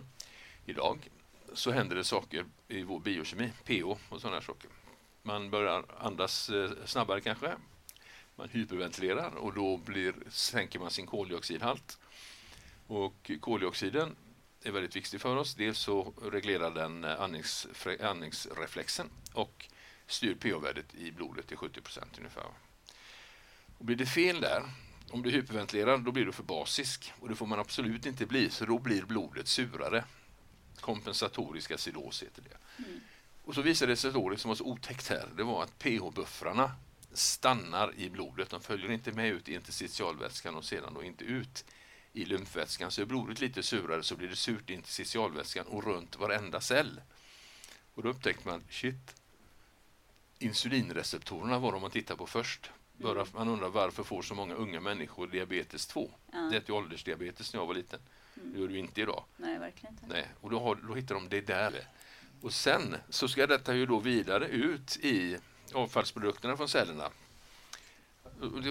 idag, 0.66 1.10
så 1.54 1.72
händer 1.72 1.96
det 1.96 2.04
saker 2.04 2.46
i 2.68 2.84
vår 2.84 3.00
biokemi, 3.00 3.52
PO 3.66 3.98
och 4.10 4.22
sådana 4.22 4.42
saker. 4.42 4.70
Man 5.22 5.50
börjar 5.50 5.86
andas 6.00 6.50
eh, 6.50 6.72
snabbare 6.86 7.22
kanske. 7.22 7.54
Man 8.36 8.50
hyperventilerar 8.50 9.36
och 9.36 9.54
då 9.54 9.78
blir, 9.78 10.14
sänker 10.30 10.80
man 10.80 10.92
sin 10.92 11.08
koldioxidhalt. 11.08 12.00
Och 12.88 13.32
koldioxiden 13.40 14.16
är 14.64 14.72
väldigt 14.72 14.96
viktig 14.96 15.22
för 15.22 15.36
oss. 15.36 15.56
Dels 15.56 15.80
så 15.80 16.14
reglerar 16.22 16.72
den 16.72 17.04
eh, 17.04 17.22
andnings, 17.22 17.68
andningsreflexen 18.02 19.10
och 19.34 19.68
styr 20.12 20.36
pH-värdet 20.36 20.96
i 20.96 21.12
blodet 21.12 21.48
till 21.48 21.58
70 21.58 21.82
procent 21.82 22.18
ungefär. 22.18 22.44
Och 23.78 23.86
blir 23.86 23.96
det 23.96 24.06
fel 24.06 24.42
där, 24.42 24.64
om 25.10 25.24
du 25.24 25.32
hyperventilerar, 25.32 25.98
då 25.98 26.12
blir 26.12 26.26
du 26.26 26.32
för 26.32 26.44
basisk 26.44 27.14
och 27.20 27.30
det 27.30 27.36
får 27.36 27.46
man 27.46 27.60
absolut 27.60 28.06
inte 28.06 28.26
bli, 28.26 28.50
så 28.50 28.66
då 28.66 28.80
blir 28.80 29.02
blodet 29.02 29.48
surare. 29.48 30.04
Kompensatorisk 30.80 31.72
acidos 31.72 32.24
heter 32.24 32.42
det. 32.42 32.84
Mm. 32.84 33.00
Och 33.44 33.56
så 33.56 33.62
visade 33.62 33.92
det 33.92 33.96
sig 33.96 34.12
då, 34.12 34.30
det 34.30 34.38
som 34.38 34.50
var 34.50 34.56
så 34.56 34.64
otäckt 34.64 35.08
här, 35.08 35.30
det 35.38 35.44
var 35.44 35.64
att 35.64 35.80
pH-buffrarna 35.80 36.72
stannar 37.14 37.94
i 37.98 38.10
blodet. 38.10 38.50
De 38.50 38.62
följer 38.62 38.92
inte 38.92 39.12
med 39.12 39.28
ut 39.28 39.50
i 39.50 39.54
interstitialvätskan 39.54 40.56
och 40.56 40.66
sedan 40.66 40.94
då 40.94 41.04
inte 41.04 41.24
ut 41.24 41.66
i 42.14 42.26
lymfvätskan. 42.26 42.92
Så 42.92 43.02
är 43.02 43.06
blodet 43.06 43.42
lite 43.42 43.64
surare 43.64 44.04
så 44.04 44.16
blir 44.16 44.28
det 44.28 44.36
surt 44.36 44.70
i 44.70 44.74
interstitialvätskan 44.74 45.66
och 45.66 45.84
runt 45.84 46.20
varenda 46.20 46.62
cell. 46.62 47.02
Och 47.94 48.04
då 48.04 48.10
upptäckte 48.10 48.48
man, 48.48 48.64
shit, 48.70 49.21
insulinreceptorerna 50.42 51.60
var 51.60 51.72
de 51.72 51.82
man 51.82 51.92
tittar 51.92 52.16
på 52.16 52.28
först. 52.28 52.72
Mm. 53.04 53.26
Man 53.34 53.48
undrar 53.48 53.70
varför 53.70 54.04
får 54.04 54.22
så 54.22 54.36
många 54.36 54.54
unga 54.54 54.80
människor 54.80 55.28
diabetes 55.28 55.88
2? 55.88 56.12
Ja. 56.32 56.40
Det 56.40 56.56
hette 56.56 56.72
åldersdiabetes 56.72 57.54
när 57.54 57.60
jag 57.60 57.68
var 57.68 57.74
liten. 57.74 58.00
Mm. 58.36 58.54
Det 58.54 58.60
gör 58.60 58.68
du 58.68 58.78
inte 58.78 59.02
idag. 59.02 59.24
Nej, 59.38 59.60
verkligen 59.60 59.94
inte. 59.94 60.06
Nej. 60.08 60.28
Och 60.42 60.50
då, 60.50 60.60
har, 60.60 60.76
då 60.76 60.94
hittar 60.94 61.16
de 61.16 61.30
det 61.30 61.42
där. 61.42 61.88
Och 62.42 62.54
sen 62.54 62.96
så 63.10 63.28
ska 63.28 63.48
detta 63.48 63.76
ju 63.76 63.86
då 63.86 64.00
vidare 64.00 64.48
ut 64.48 64.98
i 64.98 65.38
avfallsprodukterna 65.74 66.58
från 66.58 66.70
cellerna. 66.70 67.10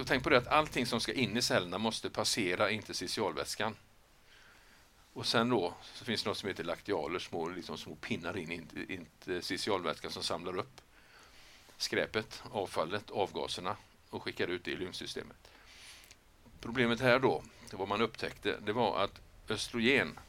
tänk 0.05 0.23
på 0.23 0.29
det 0.29 0.37
att 0.37 0.47
allting 0.47 0.85
som 0.85 0.99
ska 0.99 1.13
in 1.13 1.37
i 1.37 1.41
cellerna 1.41 1.77
måste 1.77 2.09
passera 2.09 2.71
interstitialvätskan. 2.71 3.75
Och 5.13 5.25
sen 5.25 5.49
då 5.49 5.73
så 5.93 6.05
finns 6.05 6.23
det 6.23 6.29
något 6.29 6.37
som 6.37 6.49
heter 6.49 6.63
laktialer, 6.63 7.19
små, 7.19 7.49
liksom 7.49 7.77
små 7.77 7.95
pinnar 7.95 8.37
in 8.37 8.51
i 8.51 8.93
interstitialvätskan 8.93 10.11
som 10.11 10.23
samlar 10.23 10.57
upp 10.57 10.81
skräpet, 11.81 12.43
avfallet, 12.51 13.11
avgaserna 13.11 13.75
och 14.09 14.23
skickar 14.23 14.47
ut 14.47 14.63
det 14.63 14.71
i 14.71 14.75
lymfsystemet. 14.75 15.51
Problemet 16.59 16.99
här 16.99 17.19
då, 17.19 17.43
vad 17.71 17.87
man 17.87 18.01
upptäckte, 18.01 18.59
det 18.65 18.73
var 18.73 19.03
att 19.03 19.21
östrogen 19.49 20.19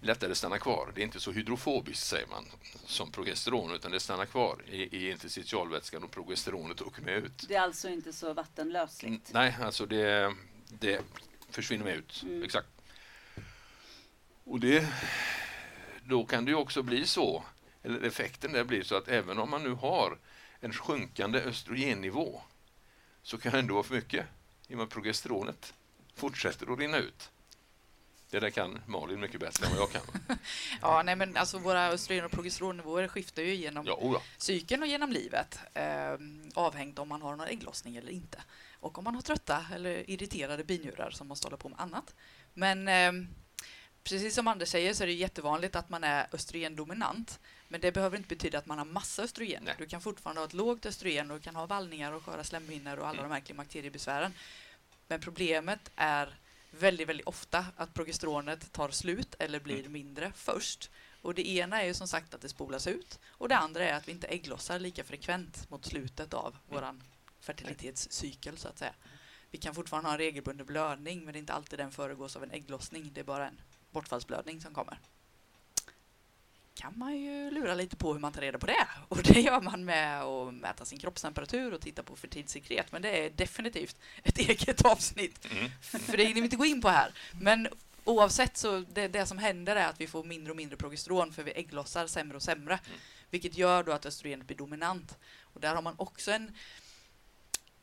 lättare 0.00 0.34
stannar 0.34 0.58
kvar. 0.58 0.92
Det 0.94 1.00
är 1.00 1.04
inte 1.04 1.20
så 1.20 1.32
hydrofobiskt 1.32 2.06
säger 2.06 2.26
man 2.26 2.44
som 2.86 3.12
progesteron 3.12 3.74
utan 3.74 3.90
det 3.90 4.00
stannar 4.00 4.26
kvar 4.26 4.62
i, 4.70 4.82
i 4.82 5.10
interstitialvätskan 5.10 6.04
och 6.04 6.10
progesteronet 6.10 6.82
åker 6.82 7.02
med 7.02 7.14
ut. 7.14 7.44
Det 7.48 7.54
är 7.54 7.60
alltså 7.60 7.88
inte 7.88 8.12
så 8.12 8.32
vattenlösligt? 8.32 9.32
Nej, 9.32 9.56
alltså 9.62 9.86
det, 9.86 10.34
det 10.68 11.00
försvinner 11.50 11.84
med 11.84 11.96
ut. 11.96 12.22
Mm. 12.22 12.42
Exakt. 12.42 12.68
Och 14.44 14.60
det, 14.60 14.88
då 16.04 16.24
kan 16.24 16.44
det 16.44 16.50
ju 16.50 16.56
också 16.56 16.82
bli 16.82 17.06
så 17.06 17.44
eller 17.86 18.00
effekten 18.00 18.52
där 18.52 18.64
blir 18.64 18.82
så 18.82 18.96
att 18.96 19.08
även 19.08 19.38
om 19.38 19.50
man 19.50 19.62
nu 19.62 19.70
har 19.70 20.18
en 20.60 20.72
sjunkande 20.72 21.40
östrogennivå 21.40 22.42
så 23.22 23.38
kan 23.38 23.52
det 23.52 23.58
ändå 23.58 23.74
vara 23.74 23.84
för 23.84 23.94
mycket 23.94 24.26
i 24.68 24.74
och 24.74 24.78
med 24.78 24.90
progesteronet 24.90 25.74
fortsätter 26.14 26.72
att 26.72 26.78
rinna 26.78 26.98
ut. 26.98 27.30
Det 28.30 28.40
där 28.40 28.50
kan 28.50 28.80
Malin 28.86 29.20
mycket 29.20 29.40
bättre 29.40 29.66
än 29.66 29.72
vad 29.72 29.80
jag 29.80 29.90
kan. 29.90 30.02
ja, 30.80 31.02
nej, 31.02 31.16
men 31.16 31.36
alltså 31.36 31.58
våra 31.58 31.88
östrogen 31.88 32.24
och 32.24 32.30
progesteronnivåer 32.30 33.08
skiftar 33.08 33.42
ju 33.42 33.54
genom 33.54 33.86
ja, 33.86 33.98
oh 34.00 34.22
cykeln 34.36 34.82
och 34.82 34.88
genom 34.88 35.12
livet. 35.12 35.58
Eh, 35.74 36.16
avhängt 36.54 36.98
om 36.98 37.08
man 37.08 37.22
har 37.22 37.36
någon 37.36 37.46
ägglossning 37.46 37.96
eller 37.96 38.10
inte. 38.10 38.42
Och 38.80 38.98
om 38.98 39.04
man 39.04 39.14
har 39.14 39.22
trötta 39.22 39.66
eller 39.74 40.10
irriterade 40.10 40.64
binjurar 40.64 41.10
som 41.10 41.28
måste 41.28 41.46
hålla 41.46 41.56
på 41.56 41.68
med 41.68 41.80
annat. 41.80 42.14
Men 42.54 42.88
eh, 42.88 43.28
precis 44.08 44.34
som 44.34 44.48
Anders 44.48 44.68
säger 44.68 44.94
så 44.94 45.02
är 45.02 45.06
det 45.06 45.12
jättevanligt 45.12 45.76
att 45.76 45.88
man 45.88 46.04
är 46.04 46.26
östrogendominant. 46.32 47.40
Men 47.68 47.80
det 47.80 47.92
behöver 47.92 48.16
inte 48.16 48.28
betyda 48.28 48.58
att 48.58 48.66
man 48.66 48.78
har 48.78 48.84
massa 48.84 49.22
östrogen. 49.22 49.62
Nej. 49.64 49.74
Du 49.78 49.86
kan 49.86 50.00
fortfarande 50.00 50.40
ha 50.40 50.46
ett 50.46 50.54
lågt 50.54 50.86
östrogen 50.86 51.30
och 51.30 51.36
du 51.36 51.42
kan 51.42 51.56
ha 51.56 51.66
vallningar 51.66 52.12
och 52.12 52.24
sköra 52.24 52.44
slemhinnor 52.44 52.96
och 52.96 53.08
alla 53.08 53.18
mm. 53.18 53.30
de 53.30 53.34
här 53.34 53.40
klimakteriebesvären. 53.40 54.32
Men 55.08 55.20
problemet 55.20 55.90
är 55.96 56.38
väldigt, 56.70 57.08
väldigt 57.08 57.26
ofta 57.26 57.66
att 57.76 57.94
progesteronet 57.94 58.72
tar 58.72 58.88
slut 58.88 59.34
eller 59.38 59.60
blir 59.60 59.78
mm. 59.78 59.92
mindre 59.92 60.32
först. 60.36 60.90
Och 61.22 61.34
det 61.34 61.48
ena 61.48 61.82
är 61.82 61.86
ju 61.86 61.94
som 61.94 62.08
sagt 62.08 62.34
att 62.34 62.40
det 62.40 62.48
spolas 62.48 62.86
ut 62.86 63.18
och 63.28 63.48
det 63.48 63.56
andra 63.56 63.88
är 63.88 63.94
att 63.94 64.08
vi 64.08 64.12
inte 64.12 64.26
ägglossar 64.26 64.78
lika 64.78 65.04
frekvent 65.04 65.70
mot 65.70 65.84
slutet 65.84 66.34
av 66.34 66.48
mm. 66.48 66.60
våran 66.68 67.02
fertilitetscykel 67.40 68.58
så 68.58 68.68
att 68.68 68.78
säga. 68.78 68.94
Vi 69.50 69.58
kan 69.58 69.74
fortfarande 69.74 70.08
ha 70.08 70.14
en 70.14 70.18
regelbunden 70.18 70.66
blödning 70.66 71.24
men 71.24 71.32
det 71.32 71.38
är 71.38 71.40
inte 71.40 71.52
alltid 71.52 71.78
den 71.78 71.92
föregås 71.92 72.36
av 72.36 72.42
en 72.42 72.50
ägglossning. 72.50 73.10
Det 73.14 73.20
är 73.20 73.24
bara 73.24 73.48
en 73.48 73.60
bortfallsblödning 73.96 74.60
som 74.60 74.74
kommer. 74.74 74.98
kan 76.74 76.98
man 76.98 77.16
ju 77.16 77.50
lura 77.50 77.74
lite 77.74 77.96
på 77.96 78.12
hur 78.12 78.20
man 78.20 78.32
tar 78.32 78.40
reda 78.40 78.58
på 78.58 78.66
det. 78.66 78.88
Och 79.08 79.22
det 79.22 79.40
gör 79.40 79.60
man 79.60 79.84
med 79.84 80.22
att 80.22 80.54
mäta 80.54 80.84
sin 80.84 80.98
kroppstemperatur 80.98 81.74
och 81.74 81.80
titta 81.80 82.02
på 82.02 82.16
fertilsekret. 82.16 82.92
Men 82.92 83.02
det 83.02 83.26
är 83.26 83.30
definitivt 83.30 83.96
ett 84.22 84.38
eget 84.48 84.84
avsnitt. 84.84 85.48
Mm. 85.50 85.70
För 85.80 86.16
det 86.16 86.24
hinner 86.24 86.40
vi 86.40 86.44
inte 86.44 86.56
gå 86.56 86.66
in 86.66 86.80
på 86.80 86.88
här. 86.88 87.10
Men 87.40 87.68
oavsett 88.04 88.56
så 88.56 88.80
det, 88.80 89.08
det 89.08 89.26
som 89.26 89.38
händer 89.38 89.76
är 89.76 89.88
att 89.88 90.00
vi 90.00 90.06
får 90.06 90.24
mindre 90.24 90.50
och 90.50 90.56
mindre 90.56 90.76
progesteron 90.76 91.32
för 91.32 91.42
vi 91.42 91.52
ägglossar 91.52 92.06
sämre 92.06 92.36
och 92.36 92.42
sämre. 92.42 92.78
Mm. 92.86 92.98
Vilket 93.30 93.56
gör 93.56 93.82
då 93.82 93.92
att 93.92 94.06
östrogenet 94.06 94.46
blir 94.46 94.56
dominant. 94.56 95.18
Och 95.42 95.60
där 95.60 95.74
har 95.74 95.82
man 95.82 95.94
också 95.98 96.30
en, 96.32 96.54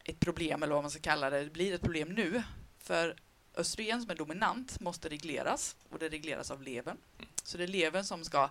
ett 0.04 0.20
problem, 0.20 0.64
eller 0.64 0.74
vad 0.74 0.84
man 0.84 0.92
ska 0.92 1.02
kalla 1.02 1.30
det. 1.30 1.44
Det 1.44 1.54
blir 1.54 1.74
ett 1.74 1.82
problem 1.82 2.10
nu. 2.10 2.44
För 2.80 3.16
östrogen 3.56 4.02
som 4.02 4.12
är 4.12 4.16
dominant 4.16 4.80
måste 4.80 5.10
regleras 5.10 5.76
och 5.90 6.00
det 6.00 6.10
regleras 6.10 6.52
av 6.52 6.62
levern. 6.62 6.98
Så 7.44 7.58
det 7.58 7.64
är 7.64 7.68
levern 7.68 8.04
som 8.04 8.26
ska 8.26 8.50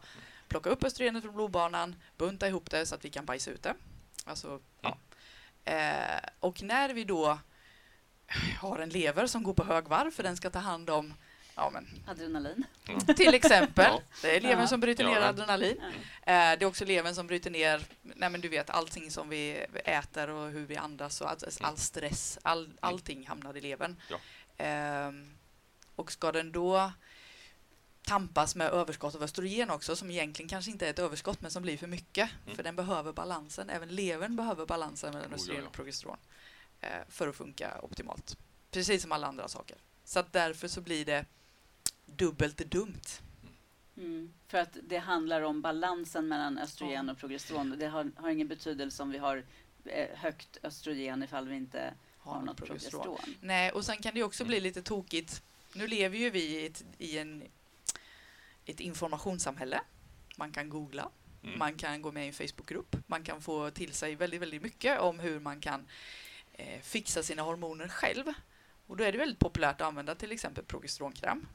plocka 0.48 0.70
upp 0.70 0.84
östrogenet 0.84 1.22
från 1.22 1.34
blodbanan, 1.34 1.96
bunta 2.16 2.48
ihop 2.48 2.70
det 2.70 2.86
så 2.86 2.94
att 2.94 3.04
vi 3.04 3.10
kan 3.10 3.24
bajsa 3.24 3.50
ut 3.50 3.62
det. 3.62 3.74
Alltså, 4.24 4.60
ja. 4.80 4.96
Eh, 5.64 6.28
och 6.40 6.62
när 6.62 6.94
vi 6.94 7.04
då 7.04 7.38
har 8.60 8.78
en 8.78 8.88
lever 8.88 9.26
som 9.26 9.42
går 9.42 9.54
på 9.54 9.64
högvarv 9.64 10.10
för 10.10 10.22
den 10.22 10.36
ska 10.36 10.50
ta 10.50 10.58
hand 10.58 10.90
om 10.90 11.14
Ja, 11.54 11.70
men. 11.70 12.02
Adrenalin. 12.06 12.64
Mm. 12.88 13.00
Till 13.00 13.34
exempel. 13.34 13.84
Ja. 13.88 14.02
Det 14.22 14.36
är 14.36 14.40
levern 14.40 14.60
ja. 14.60 14.66
som 14.66 14.80
bryter 14.80 15.04
ner 15.04 15.20
adrenalin. 15.20 15.76
Ja. 15.80 15.86
Eh, 16.32 16.58
det 16.58 16.64
är 16.64 16.64
också 16.64 16.84
levern 16.84 17.14
som 17.14 17.26
bryter 17.26 17.50
ner 17.50 17.82
nej, 18.02 18.30
men 18.30 18.40
du 18.40 18.48
vet, 18.48 18.70
allting 18.70 19.10
som 19.10 19.28
vi 19.28 19.66
äter 19.84 20.30
och 20.30 20.50
hur 20.50 20.66
vi 20.66 20.76
andas 20.76 21.20
och 21.20 21.30
all, 21.30 21.36
all 21.60 21.76
stress. 21.76 22.38
All, 22.42 22.70
allting 22.80 23.26
hamnar 23.26 23.56
i 23.56 23.60
levern. 23.60 23.96
Um, 24.62 25.30
och 25.96 26.12
ska 26.12 26.32
den 26.32 26.52
då 26.52 26.92
tampas 28.02 28.56
med 28.56 28.66
överskott 28.66 29.14
av 29.14 29.22
östrogen 29.22 29.70
också, 29.70 29.96
som 29.96 30.10
egentligen 30.10 30.48
kanske 30.48 30.70
inte 30.70 30.86
är 30.86 30.90
ett 30.90 30.98
överskott, 30.98 31.40
men 31.40 31.50
som 31.50 31.62
blir 31.62 31.76
för 31.76 31.86
mycket. 31.86 32.30
Mm. 32.44 32.56
För 32.56 32.62
den 32.62 32.76
behöver 32.76 33.12
balansen. 33.12 33.70
Även 33.70 33.88
levern 33.88 34.36
behöver 34.36 34.66
balansen 34.66 35.14
mellan 35.14 35.30
oh, 35.30 35.34
östrogen 35.34 35.66
och 35.66 35.72
progesteron 35.72 36.16
eh, 36.80 36.90
för 37.08 37.28
att 37.28 37.36
funka 37.36 37.80
optimalt. 37.82 38.36
Precis 38.70 39.02
som 39.02 39.12
alla 39.12 39.26
andra 39.26 39.48
saker. 39.48 39.76
Så 40.04 40.18
att 40.18 40.32
därför 40.32 40.68
så 40.68 40.80
blir 40.80 41.04
det 41.04 41.24
dubbelt 42.06 42.56
dumt. 42.56 43.20
Mm. 43.96 44.32
För 44.48 44.58
att 44.58 44.76
det 44.82 44.98
handlar 44.98 45.42
om 45.42 45.62
balansen 45.62 46.28
mellan 46.28 46.58
östrogen 46.58 47.10
och 47.10 47.18
progesteron. 47.18 47.76
Det 47.78 47.86
har, 47.86 48.10
har 48.16 48.30
ingen 48.30 48.48
betydelse 48.48 49.02
om 49.02 49.10
vi 49.10 49.18
har 49.18 49.44
eh, 49.84 50.18
högt 50.18 50.58
östrogen 50.62 51.22
ifall 51.22 51.48
vi 51.48 51.56
inte 51.56 51.94
har, 52.22 52.42
något 52.42 52.56
progesteron. 52.56 53.02
progesteron. 53.02 53.36
Nej, 53.40 53.70
och 53.70 53.84
sen 53.84 53.96
kan 53.96 54.14
det 54.14 54.22
också 54.22 54.44
bli 54.44 54.60
lite 54.60 54.82
tokigt. 54.82 55.42
Nu 55.72 55.86
lever 55.86 56.18
ju 56.18 56.30
vi 56.30 56.42
i 56.42 56.66
ett, 56.66 56.84
i 56.98 57.18
en, 57.18 57.42
ett 58.64 58.80
informationssamhälle. 58.80 59.80
Man 60.36 60.52
kan 60.52 60.68
googla, 60.68 61.08
mm. 61.42 61.58
man 61.58 61.74
kan 61.74 62.02
gå 62.02 62.12
med 62.12 62.24
i 62.24 62.26
en 62.26 62.32
Facebookgrupp, 62.32 62.96
man 63.06 63.24
kan 63.24 63.42
få 63.42 63.70
till 63.70 63.92
sig 63.92 64.14
väldigt, 64.14 64.42
väldigt 64.42 64.62
mycket 64.62 65.00
om 65.00 65.18
hur 65.18 65.40
man 65.40 65.60
kan 65.60 65.86
eh, 66.52 66.80
fixa 66.82 67.22
sina 67.22 67.42
hormoner 67.42 67.88
själv. 67.88 68.24
Och 68.86 68.96
då 68.96 69.04
är 69.04 69.12
det 69.12 69.18
väldigt 69.18 69.38
populärt 69.38 69.80
att 69.80 69.86
använda 69.86 70.14
till 70.14 70.32
exempel 70.32 70.64
progesteronkräm. 70.64 71.46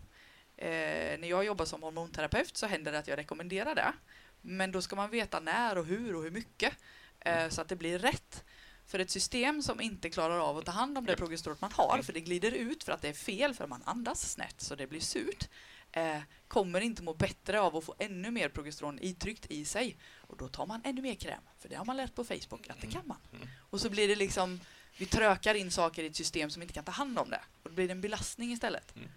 Eh, 0.58 1.20
när 1.20 1.28
jag 1.28 1.46
jobbar 1.46 1.66
som 1.66 1.84
hormonterapeut 1.84 2.58
så 2.58 2.68
händer 2.68 2.92
det 2.92 3.00
att 3.00 3.08
jag 3.08 3.18
rekommenderar 3.18 3.76
det. 3.76 3.94
Men 4.42 4.72
då 4.72 4.82
ska 4.82 4.96
man 4.96 5.10
veta 5.10 5.40
när 5.40 5.78
och 5.78 5.86
hur 5.86 6.16
och 6.16 6.24
hur 6.24 6.32
mycket 6.32 6.74
eh, 7.20 7.50
så 7.50 7.62
att 7.62 7.68
det 7.68 7.76
blir 7.76 8.00
rätt. 8.00 8.44
För 8.88 9.00
ett 9.00 9.10
system 9.10 9.62
som 9.62 9.82
inte 9.82 10.10
klarar 10.10 10.40
av 10.40 10.58
att 10.58 10.66
ta 10.66 10.72
hand 10.72 10.98
om 10.98 11.06
det 11.06 11.16
progesteronet 11.16 11.62
man 11.62 11.72
har, 11.72 12.02
för 12.02 12.14
det 12.14 12.20
glider 12.20 12.52
ut 12.52 12.84
för 12.84 12.92
att 12.92 13.02
det 13.02 13.10
är 13.10 13.14
fel, 13.14 13.54
för 13.54 13.68
man 13.68 13.84
andas 13.86 14.32
snett 14.32 14.62
så 14.62 14.76
det 14.76 14.88
blir 14.88 15.00
surt, 15.00 15.50
eh, 15.92 16.22
kommer 16.48 16.82
inte 16.82 17.04
må 17.04 17.14
bättre 17.14 17.62
av 17.62 17.76
att 17.76 17.84
få 17.84 17.96
ännu 18.00 18.32
mer 18.32 18.50
progesteron 18.50 19.00
itryckt 19.02 19.52
i 19.52 19.66
sig. 19.66 19.98
Och 20.16 20.38
då 20.38 20.48
tar 20.48 20.66
man 20.66 20.82
ännu 20.84 21.02
mer 21.02 21.16
kräm, 21.16 21.42
för 21.60 21.70
det 21.70 21.76
har 21.76 21.86
man 21.86 21.98
lärt 21.98 22.16
på 22.16 22.24
Facebook 22.24 22.70
att 22.70 22.82
det 22.82 22.88
kan 22.88 23.08
man. 23.08 23.18
Mm. 23.34 23.48
Och 23.70 23.82
så 23.82 23.90
blir 23.90 24.08
det 24.08 24.16
liksom, 24.16 24.60
vi 24.98 25.06
trökar 25.06 25.56
in 25.56 25.72
saker 25.72 26.04
i 26.04 26.08
ett 26.08 26.16
system 26.16 26.50
som 26.50 26.62
inte 26.62 26.74
kan 26.74 26.84
ta 26.84 26.92
hand 26.92 27.20
om 27.20 27.30
det. 27.30 27.42
Och 27.64 27.70
då 27.70 27.76
blir 27.76 27.88
det 27.88 27.92
en 27.92 28.02
belastning 28.02 28.52
istället. 28.52 28.96
Mm. 28.96 29.10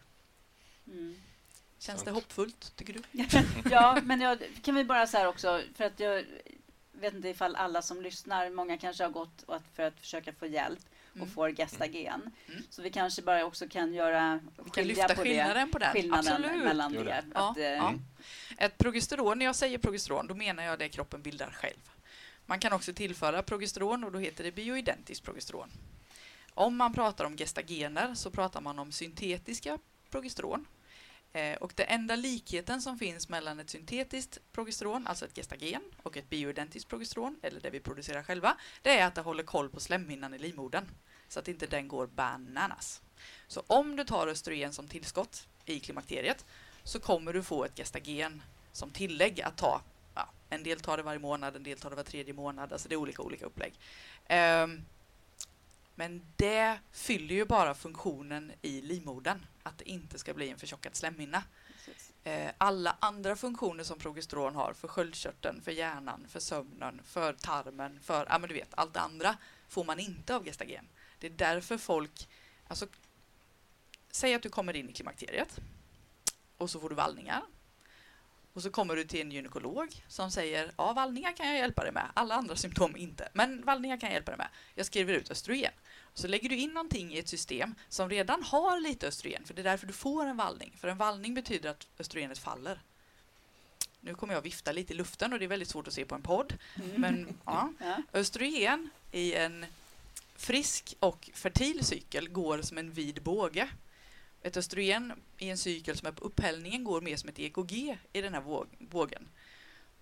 mm. 0.87 1.21
Känns 1.79 2.03
det 2.03 2.11
hoppfullt, 2.11 2.77
tycker 2.77 2.93
du? 2.93 3.03
ja, 3.71 4.01
men 4.05 4.21
jag, 4.21 4.39
kan 4.63 4.75
vi 4.75 4.85
bara 4.85 5.07
säga 5.07 5.29
också, 5.29 5.63
för 5.75 5.85
att 5.85 6.01
jag 6.01 6.25
vet 7.01 7.15
inte 7.15 7.29
ifall 7.29 7.57
alla 7.57 7.83
som 7.83 8.03
lyssnar, 8.03 8.51
många 8.51 8.79
kanske 8.79 9.05
har 9.05 9.11
gått 9.11 9.45
för 9.75 9.83
att 9.83 10.01
försöka 10.01 10.33
få 10.33 10.47
hjälp 10.47 10.81
och 11.11 11.17
mm. 11.17 11.31
får 11.31 11.51
gestagen. 11.51 12.21
Mm. 12.21 12.33
mm. 12.49 12.63
Så 12.71 12.83
vi 12.83 12.91
kanske 12.91 13.23
bara 13.23 13.45
också 13.45 13.69
kan 13.69 13.95
göra 13.95 14.41
vi 14.65 14.71
kan 14.71 14.85
lyfta 14.85 15.15
på 15.15 15.23
skillnaden 15.23 15.67
det, 15.67 15.73
på 15.73 15.79
den. 15.79 15.93
Skillnaden 15.93 16.45
Absolut. 16.45 16.65
mellan 16.65 16.93
det. 16.93 17.05
det. 17.05 17.25
Ja, 17.35 17.51
att, 17.51 17.57
ja. 17.57 17.65
Eh, 17.65 17.89
mm. 17.89 18.01
Ett 18.59 18.79
progesteron, 18.79 19.39
när 19.39 19.47
jag 19.47 19.57
säger 19.57 19.79
progesteron, 19.79 20.27
då 20.27 20.35
menar 20.35 20.63
jag 20.63 20.79
det 20.79 20.89
kroppen 20.89 21.23
bildar 21.23 21.51
själv. 21.51 21.91
Man 22.47 22.61
kan 22.61 22.73
också 22.73 22.93
tillföra 22.93 23.43
progesteron 23.43 24.05
och 24.05 24.13
då 24.13 24.19
heter 24.19 24.45
det 24.45 24.53
bioidentiskt 24.53 25.25
progesteron. 25.25 25.71
Om 26.55 26.77
man 26.77 26.95
pratar 26.95 27.25
om 27.25 27.37
gestagener 27.37 28.15
så 28.15 28.31
pratar 28.31 28.61
man 28.61 28.79
om 28.79 28.93
syntetiska 28.93 29.79
progesteron 30.11 30.67
Eh, 31.33 31.57
och 31.57 31.73
det 31.77 31.85
enda 31.85 32.17
likheten 32.17 32.83
som 32.83 32.99
finns 32.99 33.29
mellan 33.29 33.61
ett 33.61 33.71
syntetiskt 33.71 34.39
progesteron, 34.53 35.07
alltså 35.07 35.25
ett 35.25 35.37
gestagen, 35.37 35.83
och 36.03 36.17
ett 36.17 36.31
bioidentiskt 36.31 36.89
progesteron, 36.89 37.37
eller 37.43 37.61
det 37.61 37.71
vi 37.71 37.81
producerar 37.81 38.23
själva, 38.23 38.57
det 38.83 38.99
är 38.99 39.07
att 39.07 39.15
det 39.15 39.21
håller 39.21 39.43
koll 39.43 39.69
på 39.69 39.81
slemhinnan 39.81 40.35
i 40.35 40.39
livmodern, 40.39 40.85
så 41.29 41.39
att 41.39 41.49
inte 41.49 41.67
den 41.67 41.89
går 41.89 42.07
bananas. 42.07 43.03
Så 43.49 43.63
om 43.67 43.97
du 43.97 44.05
tar 44.05 44.27
östrogen 44.27 44.73
som 44.73 44.89
tillskott 44.89 45.49
i 45.65 45.81
klimakteriet 45.81 46.45
så 46.85 47.01
kommer 47.01 47.33
du 47.33 47.43
få 47.43 47.65
ett 47.65 47.77
gestagen 47.77 48.43
som 48.73 48.91
tillägg 48.91 49.41
att 49.41 49.57
ta. 49.57 49.83
Ja, 50.15 50.29
en 50.49 50.63
del 50.63 50.81
tar 50.81 50.97
det 50.97 51.03
varje 51.03 51.19
månad, 51.19 51.57
en 51.57 51.63
del 51.63 51.79
tar 51.79 51.91
det 51.91 51.97
var 51.97 52.03
tredje 52.03 52.35
månad, 52.35 52.73
alltså 52.73 52.89
det 52.89 52.95
är 52.95 52.97
olika 52.97 53.23
olika 53.23 53.47
upplägg. 53.47 53.75
Ehm, 54.27 54.85
men 56.01 56.23
det 56.37 56.79
fyller 56.93 57.35
ju 57.35 57.45
bara 57.45 57.75
funktionen 57.75 58.53
i 58.63 58.81
livmodern, 58.81 59.47
att 59.63 59.79
det 59.79 59.89
inte 59.89 60.19
ska 60.19 60.35
bli 60.35 60.51
en 60.51 60.59
förtjockad 60.59 60.97
slemhinna. 60.97 61.43
Eh, 62.25 62.51
alla 62.59 62.97
andra 63.01 63.37
funktioner 63.37 63.85
som 63.85 63.99
progesteron 63.99 64.55
har 64.55 64.73
för 64.73 64.89
sköldkörteln, 64.89 65.63
för 65.63 65.73
hjärnan, 65.73 66.27
för 66.29 66.41
sömnen, 66.41 67.01
för 67.05 67.33
tarmen, 67.33 68.01
för 68.01 68.27
ja, 68.31 68.39
men 68.39 68.49
du 68.49 68.55
vet, 68.55 68.69
allt 68.71 68.95
det 68.95 69.01
andra 69.01 69.37
får 69.69 69.85
man 69.85 69.99
inte 69.99 70.37
av 70.37 70.45
gestagen. 70.45 70.89
Det 71.19 71.27
är 71.27 71.31
därför 71.31 71.79
folk... 71.79 72.29
Alltså, 72.69 72.87
säg 74.11 74.35
att 74.35 74.43
du 74.43 74.49
kommer 74.49 74.77
in 74.77 74.91
i 74.91 74.93
klimakteriet 74.93 75.61
och 76.57 76.71
så 76.71 76.81
får 76.81 76.89
du 76.89 76.95
vallningar. 76.95 77.43
Och 78.53 78.63
så 78.63 78.71
kommer 78.71 78.97
du 78.97 79.05
till 79.05 79.21
en 79.21 79.33
gynekolog 79.33 80.05
som 80.09 80.31
säger 80.31 80.73
ja, 80.77 80.93
vallningar 80.93 81.33
kan 81.33 81.47
jag 81.47 81.57
hjälpa 81.57 81.83
dig 81.83 81.93
med. 81.93 82.07
Alla 82.15 82.35
andra 82.35 82.57
symptom 82.57 82.97
inte, 82.97 83.29
men 83.33 83.65
vallningar 83.65 83.97
kan 83.97 84.09
jag 84.09 84.15
hjälpa 84.15 84.31
dig 84.31 84.39
med. 84.39 84.49
Jag 84.75 84.87
skriver 84.87 85.15
ut 85.15 85.31
östrogen. 85.31 85.73
Så 86.15 86.29
lägger 86.29 86.49
du 86.49 86.57
in 86.57 86.71
någonting 86.71 87.15
i 87.15 87.19
ett 87.19 87.29
system 87.29 87.75
som 87.89 88.11
redan 88.11 88.43
har 88.43 88.81
lite 88.81 89.09
östrogen, 89.09 89.45
för 89.45 89.55
det 89.55 89.63
är 89.63 89.65
därför 89.65 89.87
du 89.87 89.93
får 89.93 90.27
en 90.27 90.37
vallning. 90.37 90.73
För 90.77 90.89
en 90.89 90.99
vallning 90.99 91.35
betyder 91.35 91.71
att 91.71 91.87
östrogenet 91.99 92.39
faller. 92.39 92.81
Nu 94.01 94.15
kommer 94.15 94.35
jag 94.35 94.43
vifta 94.43 94.73
lite 94.73 94.93
i 94.93 94.97
luften 94.97 95.33
och 95.33 95.39
det 95.39 95.45
är 95.45 95.49
väldigt 95.49 95.69
svårt 95.69 95.87
att 95.87 95.95
se 95.95 96.05
på 96.05 96.15
en 96.15 96.23
podd. 96.23 96.55
Mm. 96.75 97.01
Men 97.01 97.39
ja, 97.45 97.73
östrogen 98.13 98.91
i 99.13 99.35
en 99.35 99.67
frisk 100.37 100.97
och 101.01 101.31
fertil 101.35 101.85
cykel 101.85 102.29
går 102.29 102.63
som 102.63 102.79
en 102.79 102.93
vid 102.93 103.23
båge. 103.23 103.69
Ett 104.43 104.57
östrogen 104.57 105.13
i 105.39 105.49
en 105.49 105.59
cykel 105.59 105.97
som 105.97 106.09
är 106.09 106.13
på 106.13 106.25
upphällningen 106.25 106.85
går 106.85 107.01
mer 107.01 107.17
som 107.17 107.29
ett 107.29 107.39
EKG 107.39 107.99
i 108.13 108.21
den 108.21 108.35
här 108.35 108.67
bågen. 108.79 109.29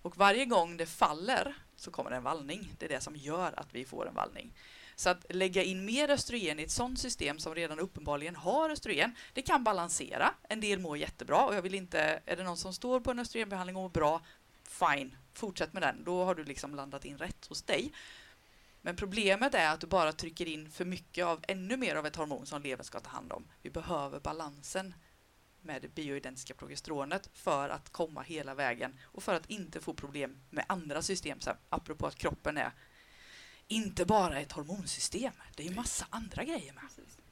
Och 0.01 0.17
varje 0.17 0.45
gång 0.45 0.77
det 0.77 0.85
faller 0.85 1.55
så 1.75 1.91
kommer 1.91 2.09
det 2.09 2.15
en 2.15 2.23
vallning. 2.23 2.71
Det 2.77 2.85
är 2.85 2.89
det 2.89 3.01
som 3.01 3.15
gör 3.15 3.59
att 3.59 3.67
vi 3.71 3.85
får 3.85 4.07
en 4.07 4.13
vallning. 4.13 4.51
Så 4.99 5.09
att 5.09 5.25
lägga 5.29 5.63
in 5.63 5.85
mer 5.85 6.09
östrogen 6.09 6.59
i 6.59 6.63
ett 6.63 6.71
sådant 6.71 6.99
system 6.99 7.39
som 7.39 7.55
redan 7.55 7.79
uppenbarligen 7.79 8.35
har 8.35 8.69
östrogen, 8.69 9.15
det 9.33 9.41
kan 9.41 9.63
balansera. 9.63 10.33
En 10.49 10.61
del 10.61 10.79
mår 10.79 10.97
jättebra 10.97 11.45
och 11.45 11.55
jag 11.55 11.61
vill 11.61 11.75
inte, 11.75 12.21
är 12.25 12.35
det 12.35 12.43
någon 12.43 12.57
som 12.57 12.73
står 12.73 12.99
på 12.99 13.11
en 13.11 13.19
östrogenbehandling 13.19 13.75
och 13.75 13.81
mår 13.81 13.89
bra, 13.89 14.21
fine, 14.63 15.15
fortsätt 15.33 15.73
med 15.73 15.81
den. 15.81 16.03
Då 16.03 16.23
har 16.23 16.35
du 16.35 16.43
liksom 16.43 16.75
landat 16.75 17.05
in 17.05 17.17
rätt 17.17 17.45
hos 17.45 17.61
dig. 17.61 17.93
Men 18.81 18.95
problemet 18.95 19.55
är 19.55 19.73
att 19.73 19.81
du 19.81 19.87
bara 19.87 20.13
trycker 20.13 20.45
in 20.45 20.71
för 20.71 20.85
mycket 20.85 21.25
av 21.25 21.43
ännu 21.47 21.77
mer 21.77 21.95
av 21.95 22.05
ett 22.05 22.15
hormon 22.15 22.45
som 22.45 22.61
levern 22.61 22.85
ska 22.85 22.99
ta 22.99 23.09
hand 23.09 23.31
om. 23.31 23.47
Vi 23.61 23.69
behöver 23.69 24.19
balansen 24.19 24.93
med 25.61 25.81
det 25.81 25.95
bioidentiska 25.95 26.53
progesteronet 26.53 27.29
för 27.33 27.69
att 27.69 27.89
komma 27.89 28.21
hela 28.21 28.55
vägen 28.55 28.99
och 29.03 29.23
för 29.23 29.33
att 29.33 29.49
inte 29.49 29.81
få 29.81 29.93
problem 29.93 30.37
med 30.49 30.65
andra 30.67 31.01
system. 31.01 31.39
Så 31.39 31.49
här, 31.49 31.59
apropå 31.69 32.07
att 32.07 32.15
kroppen 32.15 32.57
är 32.57 32.71
inte 33.71 34.05
bara 34.05 34.39
ett 34.39 34.51
hormonsystem, 34.51 35.33
det 35.55 35.63
är 35.63 35.67
ju 35.67 35.75
massa 35.75 36.07
andra 36.09 36.43
grejer 36.43 36.73
med. 36.73 36.83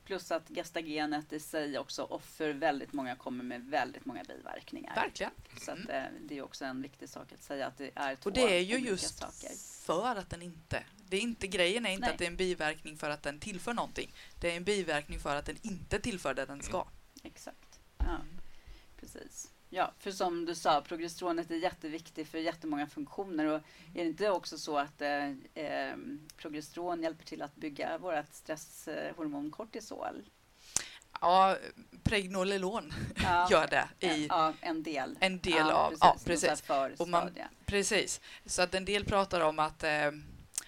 Plus 0.04 0.32
att 0.32 0.50
gestagenet 0.50 1.34
i 1.34 1.39
sig 1.39 1.80
också, 1.80 2.04
offer 2.04 2.50
väldigt 2.54 2.93
många 2.93 3.15
kommer 3.15 3.43
med 3.43 3.65
väldigt 3.65 4.06
många 4.06 4.23
biverkningar. 4.23 4.95
Verkligen. 4.95 5.32
Så 5.62 5.71
att, 5.71 5.80
mm. 5.80 6.13
det 6.28 6.38
är 6.38 6.41
också 6.41 6.65
en 6.65 6.82
viktig 6.82 7.10
sak 7.10 7.34
att 7.34 7.43
säga 7.43 7.67
att 7.67 7.78
det 7.78 7.91
är 7.95 8.15
två 8.15 8.28
Och 8.30 8.34
det 8.34 8.58
är 8.58 8.62
ju 8.62 8.78
just 8.78 9.17
saker. 9.17 9.50
för 9.86 10.15
att 10.15 10.30
den 10.30 10.41
inte... 10.41 10.84
Det 11.10 11.17
är 11.17 11.21
inte 11.21 11.47
grejen 11.47 11.86
är 11.86 11.89
inte 11.89 12.02
Nej. 12.02 12.12
att 12.12 12.19
det 12.19 12.26
är 12.26 12.30
en 12.30 12.38
biverkning 12.38 12.97
för 12.97 13.10
att 13.10 13.23
den 13.23 13.39
tillför 13.39 13.73
någonting. 13.73 14.13
Det 14.39 14.52
är 14.52 14.58
en 14.58 14.63
biverkning 14.63 15.19
för 15.19 15.36
att 15.36 15.45
den 15.45 15.58
inte 15.62 16.00
tillför 16.00 16.34
det 16.34 16.45
den 16.45 16.62
ska. 16.62 16.88
Exakt. 17.23 17.80
Ja, 17.97 18.17
precis. 19.00 19.52
Ja, 19.70 19.94
för 20.00 20.12
som 20.12 20.46
du 20.46 20.56
sa, 20.56 20.82
progesteronet 20.82 21.52
är 21.52 21.56
jätteviktigt 21.56 22.28
för 22.28 22.38
jättemånga 22.38 22.88
funktioner. 22.88 23.46
Och 23.46 23.58
är 23.94 24.04
det 24.04 24.06
inte 24.06 24.30
också 24.30 24.58
så 24.58 24.78
att 24.78 25.02
eh, 25.02 25.30
eh 25.54 25.96
progesteron 26.38 27.04
hjälper 27.04 27.26
till 27.26 27.42
att 27.42 27.56
bygga 27.56 27.98
vårt 27.98 28.34
stresshormon 28.34 29.52
kortisol? 29.52 30.24
Ja, 31.22 31.58
pregnololon 32.04 32.94
ja, 33.24 33.48
gör 33.52 33.68
det. 33.68 34.08
I 34.08 34.28
ja, 34.28 34.54
en 34.62 34.84
del. 34.84 35.18
En 35.20 35.40
del 35.40 35.54
ja, 35.54 35.74
av... 35.74 35.94
Ja, 36.00 36.18
precis. 36.26 36.64
Och 36.98 37.08
man, 37.08 37.32
precis. 37.66 38.22
Så 38.46 38.62
att 38.62 38.76
en 38.76 38.86
del 38.86 39.06
pratar 39.06 39.42
om 39.42 39.60
att 39.60 39.84
eh, 39.84 40.12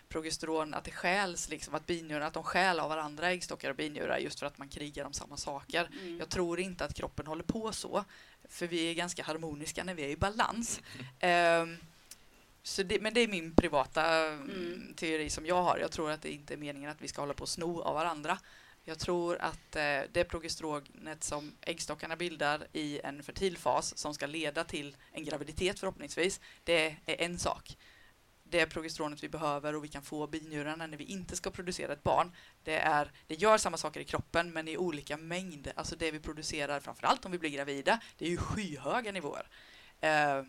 progesteron, 0.10 0.74
att 0.74 0.84
det 0.84 0.92
skäls, 0.92 1.50
liksom, 1.50 1.76
att, 1.76 1.86
binjurar, 1.86 2.22
att 2.22 2.34
de 2.34 2.44
skäl 2.44 2.80
av 2.80 2.90
varandra, 2.90 3.32
äggstockar 3.32 3.70
och 3.70 3.76
binjurar, 3.76 4.18
just 4.18 4.40
för 4.40 4.46
att 4.46 4.58
man 4.58 4.68
krigar 4.68 5.06
om 5.06 5.14
samma 5.14 5.38
saker. 5.38 5.90
Mm. 6.02 6.20
Jag 6.20 6.30
tror 6.30 6.60
inte 6.60 6.86
att 6.86 6.94
kroppen 6.94 7.28
håller 7.28 7.44
på 7.44 7.72
så, 7.72 8.06
för 8.50 8.68
vi 8.68 8.90
är 8.90 8.94
ganska 8.94 9.24
harmoniska 9.24 9.84
när 9.84 9.94
vi 9.94 10.04
är 10.04 10.10
i 10.10 10.16
balans. 10.16 10.82
Um, 11.22 11.78
så 12.64 12.84
det, 12.84 13.02
men 13.02 13.14
det 13.14 13.22
är 13.22 13.28
min 13.28 13.56
privata 13.56 14.28
mm. 14.28 14.94
teori 14.96 15.30
som 15.30 15.46
jag 15.46 15.64
har. 15.64 15.78
Jag 15.78 15.92
tror 15.92 16.12
att 16.12 16.22
det 16.22 16.32
inte 16.32 16.54
är 16.54 16.58
meningen 16.58 16.90
att 16.90 17.02
vi 17.02 17.08
ska 17.08 17.22
hålla 17.22 17.34
på 17.34 17.42
och 17.42 17.50
sno 17.50 17.82
av 17.82 17.94
varandra. 17.94 18.40
Jag 18.84 19.00
tror 19.00 19.38
att 19.42 19.76
eh, 19.76 20.02
det 20.12 20.24
progesteronet 20.24 21.24
som 21.24 21.52
äggstockarna 21.62 22.16
bildar 22.16 22.68
i 22.74 23.00
en 23.04 23.24
fertilfas 23.24 23.98
som 23.98 24.14
ska 24.14 24.26
leda 24.26 24.64
till 24.64 24.96
en 25.12 25.24
graviditet 25.24 25.80
förhoppningsvis, 25.80 26.40
det 26.64 26.96
är 27.06 27.22
en 27.22 27.40
sak 27.40 27.78
det 28.50 28.66
progesteronet 28.66 29.24
vi 29.24 29.30
behöver 29.30 29.76
och 29.76 29.84
vi 29.84 29.88
kan 29.88 30.02
få 30.02 30.28
binjurarna 30.28 30.88
när 30.88 30.98
vi 30.98 31.04
inte 31.04 31.36
ska 31.36 31.52
producera 31.52 31.94
ett 31.94 32.04
barn. 32.04 32.32
Det, 32.64 32.76
är, 32.76 33.12
det 33.28 33.36
gör 33.36 33.58
samma 33.58 33.78
saker 33.78 34.00
i 34.00 34.04
kroppen 34.04 34.52
men 34.52 34.68
i 34.68 34.78
olika 34.78 35.18
mängd. 35.18 35.72
Alltså 35.76 35.96
det 35.96 36.12
vi 36.12 36.20
producerar, 36.20 36.80
framförallt 36.80 37.26
om 37.26 37.32
vi 37.32 37.40
blir 37.40 37.50
gravida, 37.50 38.00
det 38.18 38.26
är 38.26 38.30
ju 38.30 38.38
skyhöga 38.38 39.12
nivåer. 39.12 39.48
Eh, 40.02 40.44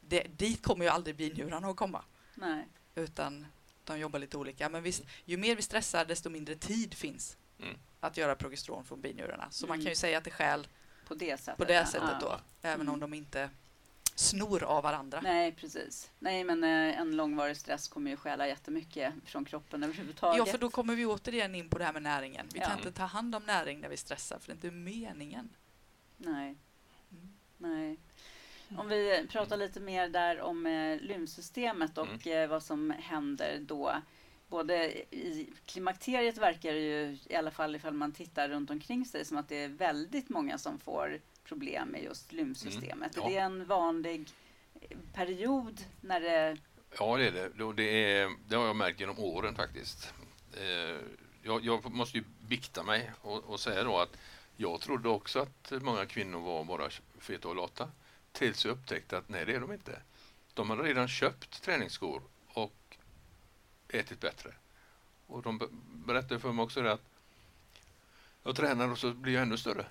det, 0.00 0.22
dit 0.22 0.62
kommer 0.62 0.84
ju 0.84 0.90
aldrig 0.90 1.16
binjurarna 1.16 1.68
att 1.68 1.76
komma. 1.76 2.04
Nej. 2.34 2.68
Utan 2.94 3.46
de 3.84 3.98
jobbar 3.98 4.18
lite 4.18 4.36
olika. 4.36 4.68
Men 4.68 4.82
visst, 4.82 5.04
ju 5.24 5.36
mer 5.36 5.56
vi 5.56 5.62
stressar 5.62 6.04
desto 6.04 6.30
mindre 6.30 6.54
tid 6.54 6.94
finns 6.94 7.36
mm. 7.60 7.76
att 8.00 8.16
göra 8.16 8.34
progesteron 8.34 8.84
från 8.84 9.00
binjurarna. 9.00 9.48
Så 9.50 9.66
mm. 9.66 9.76
man 9.76 9.84
kan 9.84 9.90
ju 9.92 9.96
säga 9.96 10.18
att 10.18 10.24
det 10.24 10.30
skäl 10.30 10.68
på 11.08 11.14
det 11.14 11.40
sättet, 11.40 11.56
på 11.56 11.64
det 11.64 11.86
sättet 11.86 12.20
då, 12.20 12.26
ja. 12.26 12.40
även 12.62 12.80
mm. 12.80 12.94
om 12.94 13.00
de 13.00 13.14
inte 13.14 13.50
snor 14.16 14.62
av 14.62 14.82
varandra. 14.82 15.20
Nej, 15.22 15.52
precis. 15.52 16.10
Nej, 16.18 16.44
men 16.44 16.64
eh, 16.64 17.00
en 17.00 17.16
långvarig 17.16 17.56
stress 17.56 17.88
kommer 17.88 18.10
ju 18.10 18.16
stjäla 18.16 18.48
jättemycket 18.48 19.14
från 19.24 19.44
kroppen 19.44 19.82
överhuvudtaget. 19.82 20.38
Ja, 20.38 20.52
för 20.52 20.58
då 20.58 20.70
kommer 20.70 20.96
vi 20.96 21.06
återigen 21.06 21.54
in 21.54 21.68
på 21.68 21.78
det 21.78 21.84
här 21.84 21.92
med 21.92 22.02
näringen. 22.02 22.48
Vi 22.52 22.58
ja. 22.58 22.66
kan 22.66 22.78
inte 22.78 22.92
ta 22.92 23.04
hand 23.04 23.34
om 23.34 23.42
näring 23.42 23.80
när 23.80 23.88
vi 23.88 23.96
stressar, 23.96 24.38
för 24.38 24.46
det 24.46 24.52
är 24.52 24.54
inte 24.54 24.70
meningen. 24.70 25.48
Nej. 26.16 26.56
Mm. 27.10 27.34
Nej. 27.58 27.98
Om 28.76 28.88
vi 28.88 29.26
pratar 29.30 29.56
lite 29.56 29.80
mer 29.80 30.08
där 30.08 30.40
om 30.40 30.66
eh, 30.66 31.00
lymfsystemet 31.00 31.98
och 31.98 32.26
mm. 32.26 32.42
eh, 32.42 32.48
vad 32.48 32.62
som 32.62 32.90
händer 32.90 33.58
då. 33.60 33.92
Både 34.48 34.92
i 35.14 35.52
klimakteriet 35.64 36.38
verkar 36.38 36.72
det 36.72 36.80
ju, 36.80 37.18
i 37.26 37.34
alla 37.34 37.50
fall 37.50 37.76
ifall 37.76 37.94
man 37.94 38.12
tittar 38.12 38.48
runt 38.48 38.70
omkring 38.70 39.04
sig, 39.04 39.24
som 39.24 39.36
att 39.36 39.48
det 39.48 39.56
är 39.56 39.68
väldigt 39.68 40.28
många 40.28 40.58
som 40.58 40.78
får 40.78 41.20
problem 41.48 41.88
med 41.88 42.02
just 42.02 42.32
lymfsystemet. 42.32 43.16
Mm, 43.16 43.30
ja. 43.30 43.30
Är 43.30 43.30
det 43.30 43.38
en 43.38 43.66
vanlig 43.66 44.28
period 45.12 45.84
när 46.00 46.20
det... 46.20 46.56
Ja, 46.98 47.16
det 47.16 47.26
är 47.26 47.32
det. 47.32 47.72
Det, 47.72 48.12
är, 48.12 48.30
det 48.48 48.56
har 48.56 48.66
jag 48.66 48.76
märkt 48.76 49.00
genom 49.00 49.18
åren 49.18 49.54
faktiskt. 49.54 50.14
Eh, 50.56 50.96
jag, 51.42 51.64
jag 51.64 51.92
måste 51.92 52.18
ju 52.18 52.24
bikta 52.48 52.82
mig 52.82 53.10
och, 53.20 53.44
och, 53.44 53.60
säga 53.60 53.84
då 53.84 53.98
att 53.98 54.16
jag 54.56 54.80
trodde 54.80 55.08
också 55.08 55.40
att 55.40 55.82
många 55.82 56.06
kvinnor 56.06 56.40
var 56.40 56.64
bara 56.64 56.90
feta 57.18 57.48
och 57.48 57.56
lata. 57.56 57.88
Tills 58.32 58.64
jag 58.64 58.72
upptäckte 58.72 59.18
att 59.18 59.28
nej, 59.28 59.44
det 59.44 59.54
är 59.54 59.60
de 59.60 59.72
inte. 59.72 60.00
De 60.54 60.70
har 60.70 60.76
redan 60.76 61.08
köpt 61.08 61.62
träningsskor 61.62 62.22
och 62.48 62.96
ätit 63.88 64.20
bättre. 64.20 64.54
Och 65.26 65.42
de 65.42 65.60
berättade 66.06 66.40
för 66.40 66.52
mig 66.52 66.62
också 66.62 66.82
det 66.82 66.92
att 66.92 67.08
jag 68.42 68.56
tränar 68.56 68.88
och 68.88 68.98
så 68.98 69.12
blir 69.12 69.32
jag 69.32 69.42
ännu 69.42 69.56
större. 69.56 69.86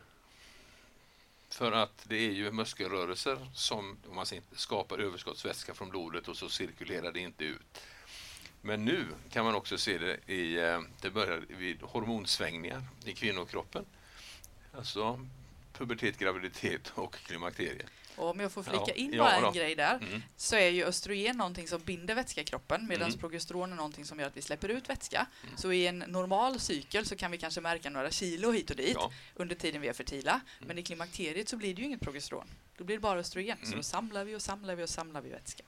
För 1.55 1.71
att 1.71 2.05
det 2.07 2.15
är 2.15 2.31
ju 2.31 2.51
muskelrörelser 2.51 3.37
som 3.53 3.97
om 4.09 4.15
man 4.15 4.25
skapar 4.51 4.99
överskottsvätska 4.99 5.73
från 5.73 5.89
blodet 5.89 6.27
och 6.27 6.37
så 6.37 6.49
cirkulerar 6.49 7.11
det 7.11 7.19
inte 7.19 7.43
ut. 7.43 7.81
Men 8.61 8.85
nu 8.85 9.05
kan 9.29 9.45
man 9.45 9.55
också 9.55 9.77
se 9.77 9.97
det 9.97 10.33
i, 10.33 10.57
eh, 10.57 10.81
det 11.01 11.09
börjar 11.09 11.41
vid 11.49 11.81
hormonsvängningar 11.81 12.83
i 13.05 13.13
kvinnokroppen. 13.13 13.85
Alltså 14.77 15.27
pubertet, 15.73 16.17
graviditet 16.17 16.91
och 16.95 17.15
klimakteriet. 17.15 17.91
Och 18.15 18.29
om 18.29 18.39
jag 18.39 18.51
får 18.51 18.63
flika 18.63 18.93
in 18.93 19.13
ja, 19.13 19.23
bara 19.23 19.47
en 19.47 19.53
grej 19.53 19.75
där, 19.75 19.95
mm. 19.95 20.23
så 20.37 20.55
är 20.55 20.69
ju 20.69 20.85
östrogen 20.85 21.37
någonting 21.37 21.67
som 21.67 21.81
binder 21.81 22.15
vätska 22.15 22.41
i 22.41 22.43
kroppen, 22.43 22.87
medan 22.87 23.07
mm. 23.07 23.19
progesteron 23.19 23.71
är 23.71 23.75
någonting 23.75 24.05
som 24.05 24.19
gör 24.19 24.27
att 24.27 24.37
vi 24.37 24.41
släpper 24.41 24.69
ut 24.69 24.89
vätska. 24.89 25.25
Mm. 25.43 25.57
Så 25.57 25.71
i 25.71 25.87
en 25.87 25.99
normal 25.99 26.59
cykel 26.59 27.05
så 27.05 27.15
kan 27.15 27.31
vi 27.31 27.37
kanske 27.37 27.61
märka 27.61 27.89
några 27.89 28.11
kilo 28.11 28.51
hit 28.51 28.69
och 28.69 28.75
dit 28.75 28.95
ja. 28.95 29.11
under 29.35 29.55
tiden 29.55 29.81
vi 29.81 29.87
är 29.87 29.93
fertila, 29.93 30.31
mm. 30.31 30.67
men 30.67 30.77
i 30.77 30.83
klimakteriet 30.83 31.49
så 31.49 31.57
blir 31.57 31.75
det 31.75 31.81
ju 31.81 31.87
inget 31.87 32.01
progesteron. 32.01 32.47
Då 32.77 32.83
blir 32.83 32.95
det 32.95 33.01
bara 33.01 33.19
östrogen, 33.19 33.57
så 33.57 33.65
då 33.65 33.71
mm. 33.71 33.83
samlar 33.83 34.23
vi 34.23 34.35
och 34.35 34.41
samlar 34.41 34.75
vi 34.75 34.83
och 34.83 34.89
samlar 34.89 35.21
vi 35.21 35.29
vätska. 35.29 35.63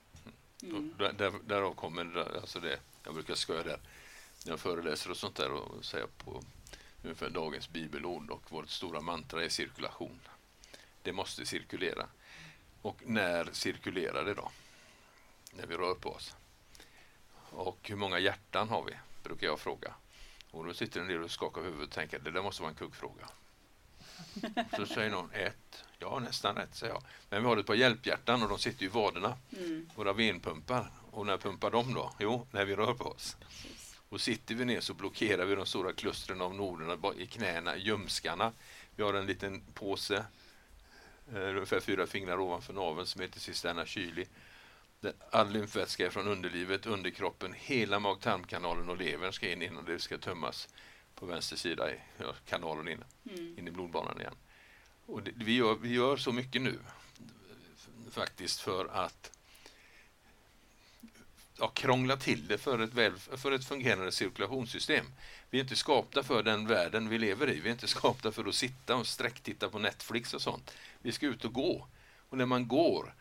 Mm. 0.64 0.94
Där, 0.98 1.14
där, 1.14 1.34
därav 1.48 1.74
kommer 1.74 2.38
alltså 2.42 2.60
det, 2.60 2.80
jag 3.04 3.14
brukar 3.14 3.36
skoja 3.36 3.64
där, 3.64 3.80
när 4.46 4.52
jag 4.52 4.60
föreläser 4.60 5.12
och 5.12 5.18
sånt 5.18 5.36
där 5.36 5.52
och 5.52 5.86
säga 5.86 6.08
på 6.18 6.44
ungefär 7.04 7.30
dagens 7.30 7.70
bibelord 7.70 8.30
och 8.30 8.52
vårt 8.52 8.70
stora 8.70 9.02
mantra 9.02 9.46
är 9.46 9.50
cirkulation. 9.50 10.20
Det 11.02 11.14
måste 11.14 11.46
cirkulera. 11.46 12.08
Och 12.82 13.02
när 13.06 13.50
cirkulerar 13.52 14.26
det 14.26 14.34
då? 14.34 14.52
När 15.54 15.68
vi 15.68 15.78
rör 15.78 15.96
på 15.96 16.10
oss. 16.10 16.36
Och 17.50 17.78
hur 17.84 17.96
många 17.96 18.20
hjärtan 18.20 18.70
har 18.70 18.84
vi? 18.84 18.94
Brukar 19.24 19.48
jag 19.48 19.60
fråga. 19.60 19.94
Och 20.52 20.66
då 20.66 20.74
sitter 20.74 21.02
en 21.02 21.08
del 21.08 21.24
och 21.24 21.32
skakar 21.32 21.62
huvudet 21.62 21.88
och 21.88 21.94
tänker 21.94 22.20
det 22.20 22.32
där 22.32 22.42
måste 22.42 22.62
vara 22.62 22.70
en 22.70 22.78
kuggfråga. 22.78 23.30
Så 24.76 24.86
säger 24.86 25.10
någon 25.10 25.32
ett. 25.32 25.84
Ja, 26.00 26.20
nästan 26.20 26.56
rätt, 26.56 26.76
säger 26.76 26.94
jag. 26.94 27.04
Men 27.30 27.42
vi 27.42 27.48
har 27.48 27.58
ett 27.58 27.66
par 27.66 27.76
hjälphjärtan 27.76 28.44
och 28.44 28.50
de 28.50 28.60
sitter 28.60 28.86
i 28.86 28.88
vaderna. 28.88 29.38
Mm. 29.58 29.90
Våra 29.96 30.14
venpumpar. 30.14 30.92
Och 31.12 31.26
när 31.26 31.38
pumpar 31.38 31.72
de 31.72 31.94
då? 31.94 32.12
Jo, 32.20 32.48
när 32.52 32.66
vi 32.66 32.76
rör 32.76 32.94
på 32.94 33.06
oss. 33.06 33.38
Och 34.10 34.22
sitter 34.22 34.56
vi 34.56 34.66
ner 34.66 34.82
så 34.82 34.94
blockerar 34.94 35.46
vi 35.46 35.56
de 35.56 35.66
stora 35.66 35.94
klustren 35.94 36.42
av 36.42 36.56
noderna 36.56 37.14
i 37.18 37.28
knäna, 37.28 37.78
ljumskarna. 37.78 38.52
Vi 38.96 39.04
har 39.04 39.14
en 39.14 39.26
liten 39.26 39.62
påse 39.74 40.26
ungefär 41.34 41.80
fyra 41.80 42.08
fingrar 42.08 42.40
ovanför 42.40 42.74
naveln 42.74 43.08
som 43.08 43.22
heter 43.22 43.40
cisterna 43.40 43.86
kyli. 43.86 44.26
All 45.32 45.52
lymfvätska 45.52 46.06
är 46.06 46.10
från 46.10 46.28
underlivet, 46.28 46.86
underkroppen, 46.86 47.54
hela 47.54 48.00
mag-tarmkanalen 48.00 48.90
och 48.90 48.98
levern 48.98 49.34
ska 49.34 49.52
in 49.52 49.62
innan 49.62 49.86
det 49.86 50.00
ska 50.00 50.18
tömmas 50.18 50.70
på 51.16 51.26
vänster 51.26 51.56
sida 51.56 51.94
i 51.94 52.00
ja, 52.18 52.34
kanalen 52.46 52.88
in, 52.88 53.04
mm. 53.30 53.60
in 53.60 53.68
i 53.68 53.72
blodbanan 53.72 54.20
igen. 54.20 54.36
Och 55.06 55.24
det, 55.24 55.32
vi, 55.36 55.56
gör, 55.56 55.76
vi 55.76 55.94
gör 55.94 56.18
så 56.18 56.32
mycket 56.32 56.62
nu 56.62 56.80
faktiskt 58.12 58.60
för 58.60 58.86
att 58.86 59.37
ja, 61.60 61.68
krångla 61.68 62.18
till 62.18 62.48
det 62.48 62.58
för 62.58 62.80
ett, 62.80 62.94
väl, 62.94 63.18
för 63.18 63.52
ett 63.52 63.66
fungerande 63.66 64.12
cirkulationssystem. 64.12 65.06
Vi 65.50 65.58
är 65.58 65.64
inte 65.64 65.76
skapta 65.76 66.24
för 66.24 66.44
den 66.44 66.68
världen 66.68 67.10
vi 67.10 67.18
lever 67.18 67.50
i. 67.50 67.60
Vi 67.60 67.70
är 67.70 67.74
inte 67.74 67.88
skapta 67.88 68.32
för 68.32 68.46
att 68.46 68.56
sitta 68.56 68.96
och 68.96 69.08
sträcktitta 69.08 69.70
på 69.70 69.80
Netflix 69.80 70.34
och 70.34 70.42
sånt. 70.42 70.74
Vi 71.02 71.12
ska 71.12 71.26
ut 71.26 71.46
och 71.46 71.54
gå. 71.54 71.88
Och 72.30 72.38
när 72.38 72.46
man 72.46 72.68
går 72.68 73.14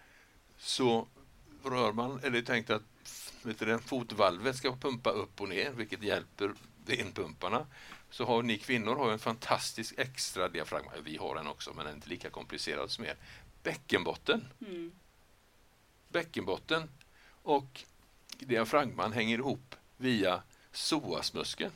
så 0.59 1.09
rör 1.65 1.93
man, 1.93 2.21
eller 2.23 2.43
tänkt 2.43 2.71
att 2.71 2.83
vet 3.43 3.59
du, 3.59 3.79
fotvalvet 3.79 4.57
ska 4.57 4.77
pumpa 4.77 5.11
upp 5.11 5.41
och 5.41 5.49
ner, 5.49 5.71
vilket 5.71 6.03
hjälper 6.03 6.53
venpumparna. 6.87 7.67
Så 8.11 8.25
har 8.25 8.43
ni 8.43 8.59
kvinnor 8.59 8.97
har 8.97 9.13
en 9.13 9.19
fantastisk 9.19 9.95
extra 9.99 10.49
diafragma. 10.49 10.91
Vi 11.05 11.17
har 11.17 11.35
den 11.35 11.47
också, 11.47 11.73
men 11.75 11.85
den 11.85 11.93
är 11.93 11.97
inte 11.97 12.09
lika 12.09 12.31
komplicerad 12.31 12.91
som 12.91 13.05
er. 13.05 13.17
Bäckenbotten. 13.63 14.49
Mm. 14.61 14.93
Bäckenbotten 16.09 16.89
och 17.43 17.85
diafragman 18.39 19.13
hänger 19.13 19.39
ihop 19.39 19.75
via 19.97 20.43
psoasmuskeln. 20.73 21.73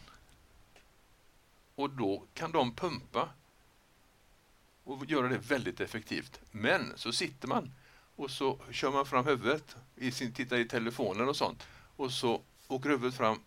Och 1.74 1.90
då 1.90 2.22
kan 2.34 2.52
de 2.52 2.74
pumpa 2.74 3.28
och 4.84 5.06
göra 5.06 5.28
det 5.28 5.38
väldigt 5.38 5.80
effektivt. 5.80 6.40
Men 6.50 6.92
så 6.96 7.12
sitter 7.12 7.48
man 7.48 7.72
och 8.16 8.30
så 8.30 8.58
kör 8.70 8.90
man 8.90 9.06
fram 9.06 9.26
huvudet, 9.26 9.76
i 9.96 10.10
sin, 10.12 10.32
tittar 10.32 10.56
i 10.56 10.68
telefonen 10.68 11.28
och 11.28 11.36
sånt 11.36 11.66
och 11.96 12.12
så 12.12 12.40
åker 12.68 12.88
huvudet 12.88 13.14
fram 13.14 13.40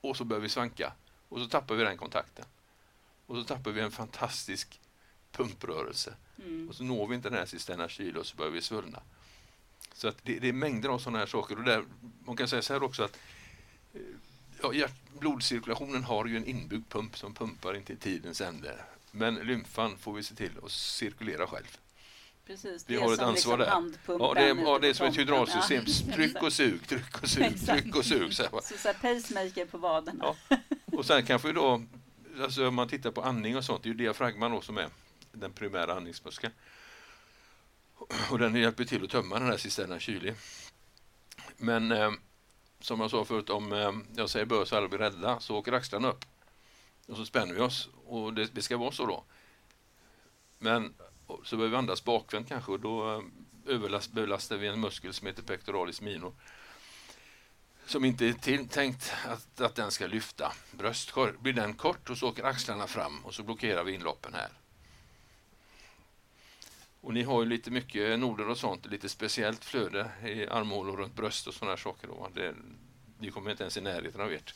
och 0.00 0.16
så 0.16 0.24
börjar 0.24 0.40
vi 0.40 0.48
svanka 0.48 0.92
och 1.28 1.38
så 1.38 1.46
tappar 1.46 1.74
vi 1.74 1.84
den 1.84 1.96
kontakten. 1.96 2.44
Och 3.26 3.36
så 3.36 3.44
tappar 3.44 3.70
vi 3.70 3.80
en 3.80 3.90
fantastisk 3.90 4.80
pumprörelse. 5.32 6.14
Mm. 6.38 6.68
Och 6.68 6.74
så 6.74 6.84
når 6.84 7.06
vi 7.06 7.14
inte 7.14 7.28
den 7.28 7.38
här 7.38 7.46
cisterna 7.46 7.88
kyl 7.88 8.16
och 8.16 8.26
så 8.26 8.36
börjar 8.36 8.52
vi 8.52 8.62
svullna. 8.62 9.02
Så 9.94 10.08
att 10.08 10.16
det, 10.22 10.38
det 10.38 10.48
är 10.48 10.52
mängder 10.52 10.88
av 10.88 10.98
sådana 10.98 11.18
här 11.18 11.26
saker. 11.26 11.58
Och 11.58 11.64
där, 11.64 11.84
man 12.26 12.36
kan 12.36 12.48
säga 12.48 12.62
så 12.62 12.72
här 12.72 12.82
också 12.82 13.02
att 13.02 13.18
eh, 13.94 14.00
ja, 14.62 14.74
hjärt, 14.74 14.94
blodcirkulationen 15.18 16.04
har 16.04 16.26
ju 16.26 16.36
en 16.36 16.44
inbyggd 16.44 16.88
pump 16.88 17.18
som 17.18 17.34
pumpar 17.34 17.76
in 17.76 17.82
till 17.82 17.98
tidens 17.98 18.40
ände. 18.40 18.74
Men 19.10 19.34
lymfan 19.34 19.98
får 19.98 20.12
vi 20.12 20.22
se 20.22 20.34
till 20.34 20.50
att 20.64 20.70
cirkulera 20.70 21.46
själv. 21.46 21.78
Precis, 22.46 22.84
vi 22.86 22.96
har 22.96 23.14
ett 23.14 23.20
ansvar 23.20 23.58
liksom 23.58 23.92
där. 24.06 24.18
Ja, 24.18 24.34
det 24.34 24.40
är, 24.40 24.56
ja, 24.56 24.78
det 24.78 24.88
är 24.88 24.94
som 24.94 25.06
ett 25.06 25.18
hydraulsystem. 25.18 25.84
Tryck 26.14 26.42
och 26.42 26.52
sug, 26.52 26.88
tryck 26.88 27.22
och 27.22 27.28
sug, 27.28 27.66
tryck 27.66 27.96
och 27.96 28.04
sug. 28.04 28.34
Så, 28.34 28.42
här. 28.42 28.50
så, 28.50 28.78
så 28.78 28.88
här 28.88 29.14
pacemaker 29.14 29.66
på 29.66 29.78
vaderna. 29.78 30.34
Ja. 30.48 30.56
Och 30.84 31.06
sen 31.06 31.26
kanske 31.26 31.52
då, 31.52 31.82
alltså 32.40 32.68
om 32.68 32.74
man 32.74 32.88
tittar 32.88 33.10
på 33.10 33.22
andning 33.22 33.56
och 33.56 33.64
sånt, 33.64 33.82
det 33.82 33.88
är 33.88 33.90
ju 33.90 33.96
diafragman 33.96 34.50
då 34.50 34.60
som 34.60 34.78
är 34.78 34.88
den 35.32 35.52
primära 35.52 35.94
andningsmuskeln. 35.94 36.52
Och 38.30 38.38
den 38.38 38.54
hjälper 38.54 38.84
till 38.84 39.04
att 39.04 39.10
tömma 39.10 39.38
den 39.38 39.48
här 39.48 39.56
cisternen 39.56 40.00
kylig. 40.00 40.34
Men 41.56 41.92
eh, 41.92 42.12
som 42.80 43.00
jag 43.00 43.10
sa 43.10 43.24
förut, 43.24 43.50
om 43.50 43.72
eh, 43.72 43.92
jag 44.16 44.30
säger 44.30 44.46
bör 44.46 44.64
så 44.64 44.76
alla 44.76 44.88
blir 44.88 44.98
rädda 44.98 45.40
så 45.40 45.56
åker 45.56 45.72
axlarna 45.72 46.08
upp. 46.08 46.24
Och 47.08 47.16
så 47.16 47.24
spänner 47.24 47.54
vi 47.54 47.60
oss 47.60 47.88
och 48.06 48.34
det, 48.34 48.54
det 48.54 48.62
ska 48.62 48.76
vara 48.76 48.92
så 48.92 49.06
då. 49.06 49.24
Men 50.58 50.94
så 51.44 51.56
behöver 51.56 51.70
vi 51.70 51.76
andas 51.76 52.04
bakvänt 52.04 52.48
kanske 52.48 52.72
och 52.72 52.80
då 52.80 53.12
eh, 53.12 53.22
överlast, 53.74 54.52
vi 54.52 54.66
en 54.66 54.80
muskel 54.80 55.14
som 55.14 55.26
heter 55.26 55.42
pectoralis 55.42 56.00
minor 56.00 56.34
som 57.86 58.04
inte 58.04 58.26
är 58.26 58.32
till, 58.32 58.68
tänkt 58.68 59.12
att, 59.26 59.60
att 59.60 59.74
den 59.74 59.90
ska 59.90 60.06
lyfta 60.06 60.52
bröstkorg. 60.72 61.32
Blir 61.38 61.52
den 61.52 61.74
kort 61.74 62.10
och 62.10 62.18
så 62.18 62.28
åker 62.28 62.44
axlarna 62.44 62.86
fram 62.86 63.24
och 63.24 63.34
så 63.34 63.42
blockerar 63.42 63.84
vi 63.84 63.92
inloppen 63.92 64.34
här. 64.34 64.48
Och 67.04 67.14
ni 67.14 67.22
har 67.22 67.42
ju 67.42 67.48
lite 67.48 67.70
mycket 67.70 68.18
noder 68.18 68.48
och 68.48 68.58
sånt, 68.58 68.86
lite 68.86 69.08
speciellt 69.08 69.64
flöde 69.64 70.10
i 70.24 70.46
armhålor 70.46 70.96
runt 70.96 71.14
bröst 71.14 71.46
och 71.46 71.54
sådana 71.54 71.76
saker. 71.76 72.08
Då. 72.08 72.28
Det, 72.34 72.54
ni 73.18 73.30
kommer 73.30 73.50
inte 73.50 73.62
ens 73.62 73.76
i 73.76 73.80
närheten 73.80 74.20
av 74.20 74.32
ert 74.32 74.54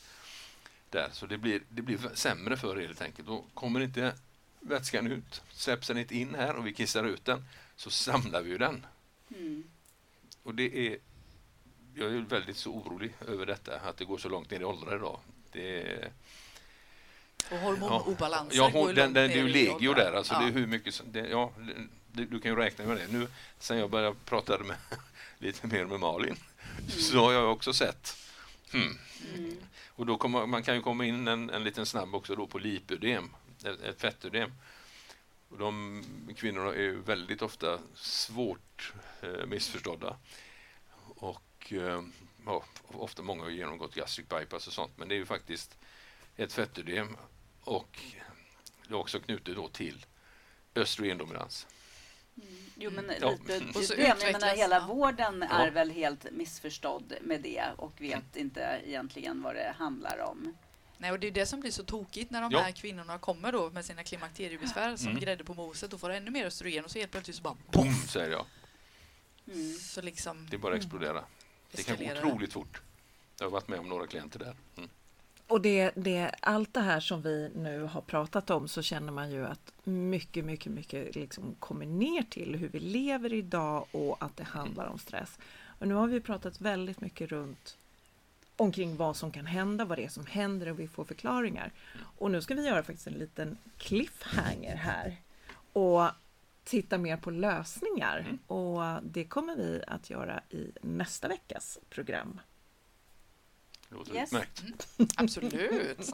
där, 0.89 1.09
så 1.11 1.25
det 1.25 1.37
blir, 1.37 1.61
det 1.69 1.81
blir 1.81 1.99
sämre 2.13 2.57
för 2.57 2.79
er 2.79 2.87
helt 2.87 3.01
enkelt. 3.01 3.27
Då 3.27 3.45
kommer 3.53 3.79
inte 3.79 4.13
vätskan 4.59 5.07
ut, 5.07 5.41
släpps 5.51 5.87
den 5.87 5.97
inte 5.97 6.17
in 6.17 6.35
här 6.35 6.55
och 6.55 6.67
vi 6.67 6.73
kissar 6.73 7.03
ut 7.03 7.25
den, 7.25 7.45
så 7.75 7.89
samlar 7.89 8.41
vi 8.41 8.49
ju 8.49 8.57
den. 8.57 8.85
Mm. 9.35 9.63
Och 10.43 10.55
det 10.55 10.87
är, 10.87 10.97
jag 11.95 12.13
är 12.13 12.19
väldigt 12.19 12.57
så 12.57 12.71
orolig 12.71 13.13
över 13.27 13.45
detta, 13.45 13.79
att 13.79 13.97
det 13.97 14.05
går 14.05 14.17
så 14.17 14.29
långt 14.29 14.51
ner 14.51 14.59
i 14.59 14.63
åldrar 14.63 14.95
idag. 14.95 15.19
Det 15.51 16.11
och 17.51 17.57
hormonobalanser 17.57 18.57
ja, 18.57 18.71
ja, 18.73 18.79
går 18.79 18.93
den, 18.93 19.13
den, 19.13 19.29
Det 19.29 19.33
är 19.33 19.43
ju 19.43 19.47
legio 19.47 19.93
där, 19.93 20.13
alltså 20.13 20.33
ja. 20.33 20.39
det 20.39 20.45
är 20.45 20.51
hur 20.51 20.67
mycket, 20.67 21.01
det, 21.05 21.27
ja, 21.27 21.53
du, 22.11 22.25
du, 22.25 22.39
kan 22.39 22.51
ju 22.51 22.57
räkna 22.57 22.85
med 22.85 22.97
det. 22.97 23.07
Nu 23.07 23.27
sen 23.59 23.77
jag 23.77 23.89
började 23.89 24.15
prata 24.25 24.57
med, 24.57 24.77
lite 25.37 25.67
mer 25.67 25.85
med 25.85 25.99
Malin 25.99 26.35
så 26.87 27.19
har 27.19 27.33
jag 27.33 27.51
också 27.51 27.73
sett 27.73 28.17
hmm. 28.71 28.97
mm. 29.35 29.57
Och 29.87 30.05
då 30.05 30.17
kommer, 30.17 30.45
man 30.45 30.63
kan 30.63 30.75
ju 30.75 30.81
komma 30.81 31.05
in 31.05 31.27
en, 31.27 31.49
en 31.49 31.63
liten 31.63 31.85
snabb 31.85 32.15
också 32.15 32.35
då 32.35 32.47
på 32.47 32.59
lipödem, 32.59 33.29
ett, 33.65 33.81
ett 33.81 34.01
fettödem. 34.01 34.51
Och 35.49 35.57
de 35.57 36.03
kvinnorna 36.37 36.73
är 36.73 36.91
väldigt 36.91 37.41
ofta 37.41 37.79
svårt 37.95 38.93
eh, 39.21 39.45
missförstådda. 39.45 40.17
Och 41.05 41.73
eh, 41.73 42.03
ja, 42.45 42.63
ofta 42.87 43.21
många 43.21 43.43
har 43.43 43.49
genomgått 43.49 43.95
gastric 43.95 44.27
bypass 44.27 44.67
och 44.67 44.73
sånt, 44.73 44.91
men 44.97 45.07
det 45.07 45.15
är 45.15 45.17
ju 45.17 45.25
faktiskt 45.25 45.77
ett 46.35 46.53
fettödem 46.53 47.17
och 47.61 47.99
det 48.87 48.93
är 48.93 48.97
också 48.97 49.19
knutet 49.19 49.55
då 49.55 49.67
till 49.67 50.05
östrogendominans. 50.75 51.67
Mm. 52.37 52.53
Jo, 52.75 52.91
men 52.91 53.11
ja. 53.21 53.31
lite 53.31 53.55
mm. 53.55 53.71
det. 53.73 54.03
Jag 54.03 54.31
menar, 54.33 54.55
hela 54.55 54.87
vården 54.87 55.43
är 55.43 55.65
ja. 55.65 55.71
väl 55.71 55.91
helt 55.91 56.31
missförstådd 56.31 57.13
med 57.21 57.41
det 57.41 57.63
och 57.77 58.01
vet 58.01 58.35
mm. 58.35 58.45
inte 58.45 58.81
egentligen 58.85 59.41
vad 59.41 59.55
det 59.55 59.75
handlar 59.77 60.19
om. 60.19 60.53
Nej, 60.97 61.11
och 61.11 61.19
det 61.19 61.27
är 61.27 61.31
det 61.31 61.45
som 61.45 61.59
blir 61.59 61.71
så 61.71 61.83
tokigt 61.83 62.31
när 62.31 62.41
de 62.41 62.51
ja. 62.51 62.59
här 62.59 62.71
kvinnorna 62.71 63.17
kommer 63.17 63.51
då 63.51 63.69
med 63.69 63.85
sina 63.85 64.03
klimakteriebesvär 64.03 64.95
som 64.95 65.07
mm. 65.07 65.19
grädde 65.19 65.43
på 65.43 65.53
moset 65.53 65.93
och 65.93 65.99
får 65.99 66.09
ännu 66.09 66.31
mer 66.31 66.45
östrogen 66.45 66.85
och 66.85 66.91
så 66.91 66.99
helt 66.99 67.11
plötsligt 67.11 67.35
så 67.35 67.41
bara 67.41 67.57
boom, 67.71 67.93
säger 67.93 68.31
jag. 68.31 68.45
Mm. 69.47 69.73
Så 69.73 70.01
liksom, 70.01 70.47
det 70.51 70.57
bara 70.57 70.75
exploderar. 70.75 71.25
Det 71.71 71.83
kan 71.83 71.97
gå 71.97 72.11
otroligt 72.11 72.53
fort. 72.53 72.81
Jag 73.39 73.45
har 73.45 73.51
varit 73.51 73.67
med 73.67 73.79
om 73.79 73.89
några 73.89 74.07
klienter 74.07 74.39
där. 74.39 74.55
Mm. 74.77 74.89
Och 75.49 75.61
det, 75.61 75.91
det, 75.95 76.31
allt 76.39 76.73
det 76.73 76.81
här 76.81 76.99
som 76.99 77.21
vi 77.21 77.51
nu 77.55 77.83
har 77.83 78.01
pratat 78.01 78.49
om 78.49 78.67
så 78.67 78.81
känner 78.81 79.11
man 79.11 79.31
ju 79.31 79.45
att 79.45 79.73
mycket, 79.83 80.45
mycket, 80.45 80.71
mycket 80.71 81.15
liksom 81.15 81.55
kommer 81.59 81.85
ner 81.85 82.23
till 82.23 82.55
hur 82.55 82.69
vi 82.69 82.79
lever 82.79 83.33
idag 83.33 83.85
och 83.91 84.17
att 84.19 84.37
det 84.37 84.43
handlar 84.43 84.87
om 84.87 84.99
stress. 84.99 85.39
Och 85.79 85.87
nu 85.87 85.93
har 85.93 86.07
vi 86.07 86.21
pratat 86.21 86.61
väldigt 86.61 87.01
mycket 87.01 87.31
runt 87.31 87.77
omkring 88.55 88.95
vad 88.95 89.15
som 89.15 89.31
kan 89.31 89.45
hända, 89.45 89.85
vad 89.85 89.97
det 89.97 90.05
är 90.05 90.09
som 90.09 90.25
händer 90.25 90.69
och 90.69 90.79
vi 90.79 90.87
får 90.87 91.05
förklaringar. 91.05 91.71
Och 92.17 92.31
nu 92.31 92.41
ska 92.41 92.53
vi 92.53 92.67
göra 92.67 92.83
faktiskt 92.83 93.07
en 93.07 93.13
liten 93.13 93.57
cliffhanger 93.77 94.75
här 94.75 95.15
och 95.73 96.09
titta 96.63 96.97
mer 96.97 97.17
på 97.17 97.31
lösningar. 97.31 98.19
Mm. 98.19 98.37
Och 98.47 99.03
det 99.03 99.23
kommer 99.23 99.55
vi 99.55 99.83
att 99.87 100.09
göra 100.09 100.41
i 100.49 100.71
nästa 100.81 101.27
veckas 101.27 101.79
program. 101.89 102.39
Låter 103.89 104.15
yes. 104.15 104.29
utmärkt. 104.29 104.63
Mm. 104.97 105.09
Absolut. 105.17 106.13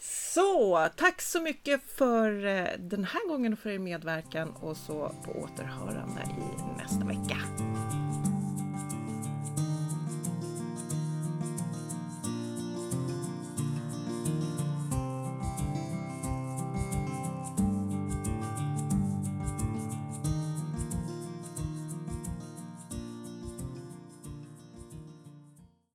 Så, 0.00 0.88
tack 0.96 1.22
så 1.22 1.40
mycket 1.40 1.82
för 1.96 2.46
eh, 2.46 2.66
den 2.78 3.04
här 3.04 3.28
gången 3.28 3.52
och 3.52 3.58
för 3.58 3.70
er 3.70 3.78
medverkan 3.78 4.50
och 4.50 4.76
så 4.76 5.14
på 5.24 5.32
återhörande 5.32 6.22
i 6.22 6.78
nästa 6.82 7.04
vecka. 7.04 7.38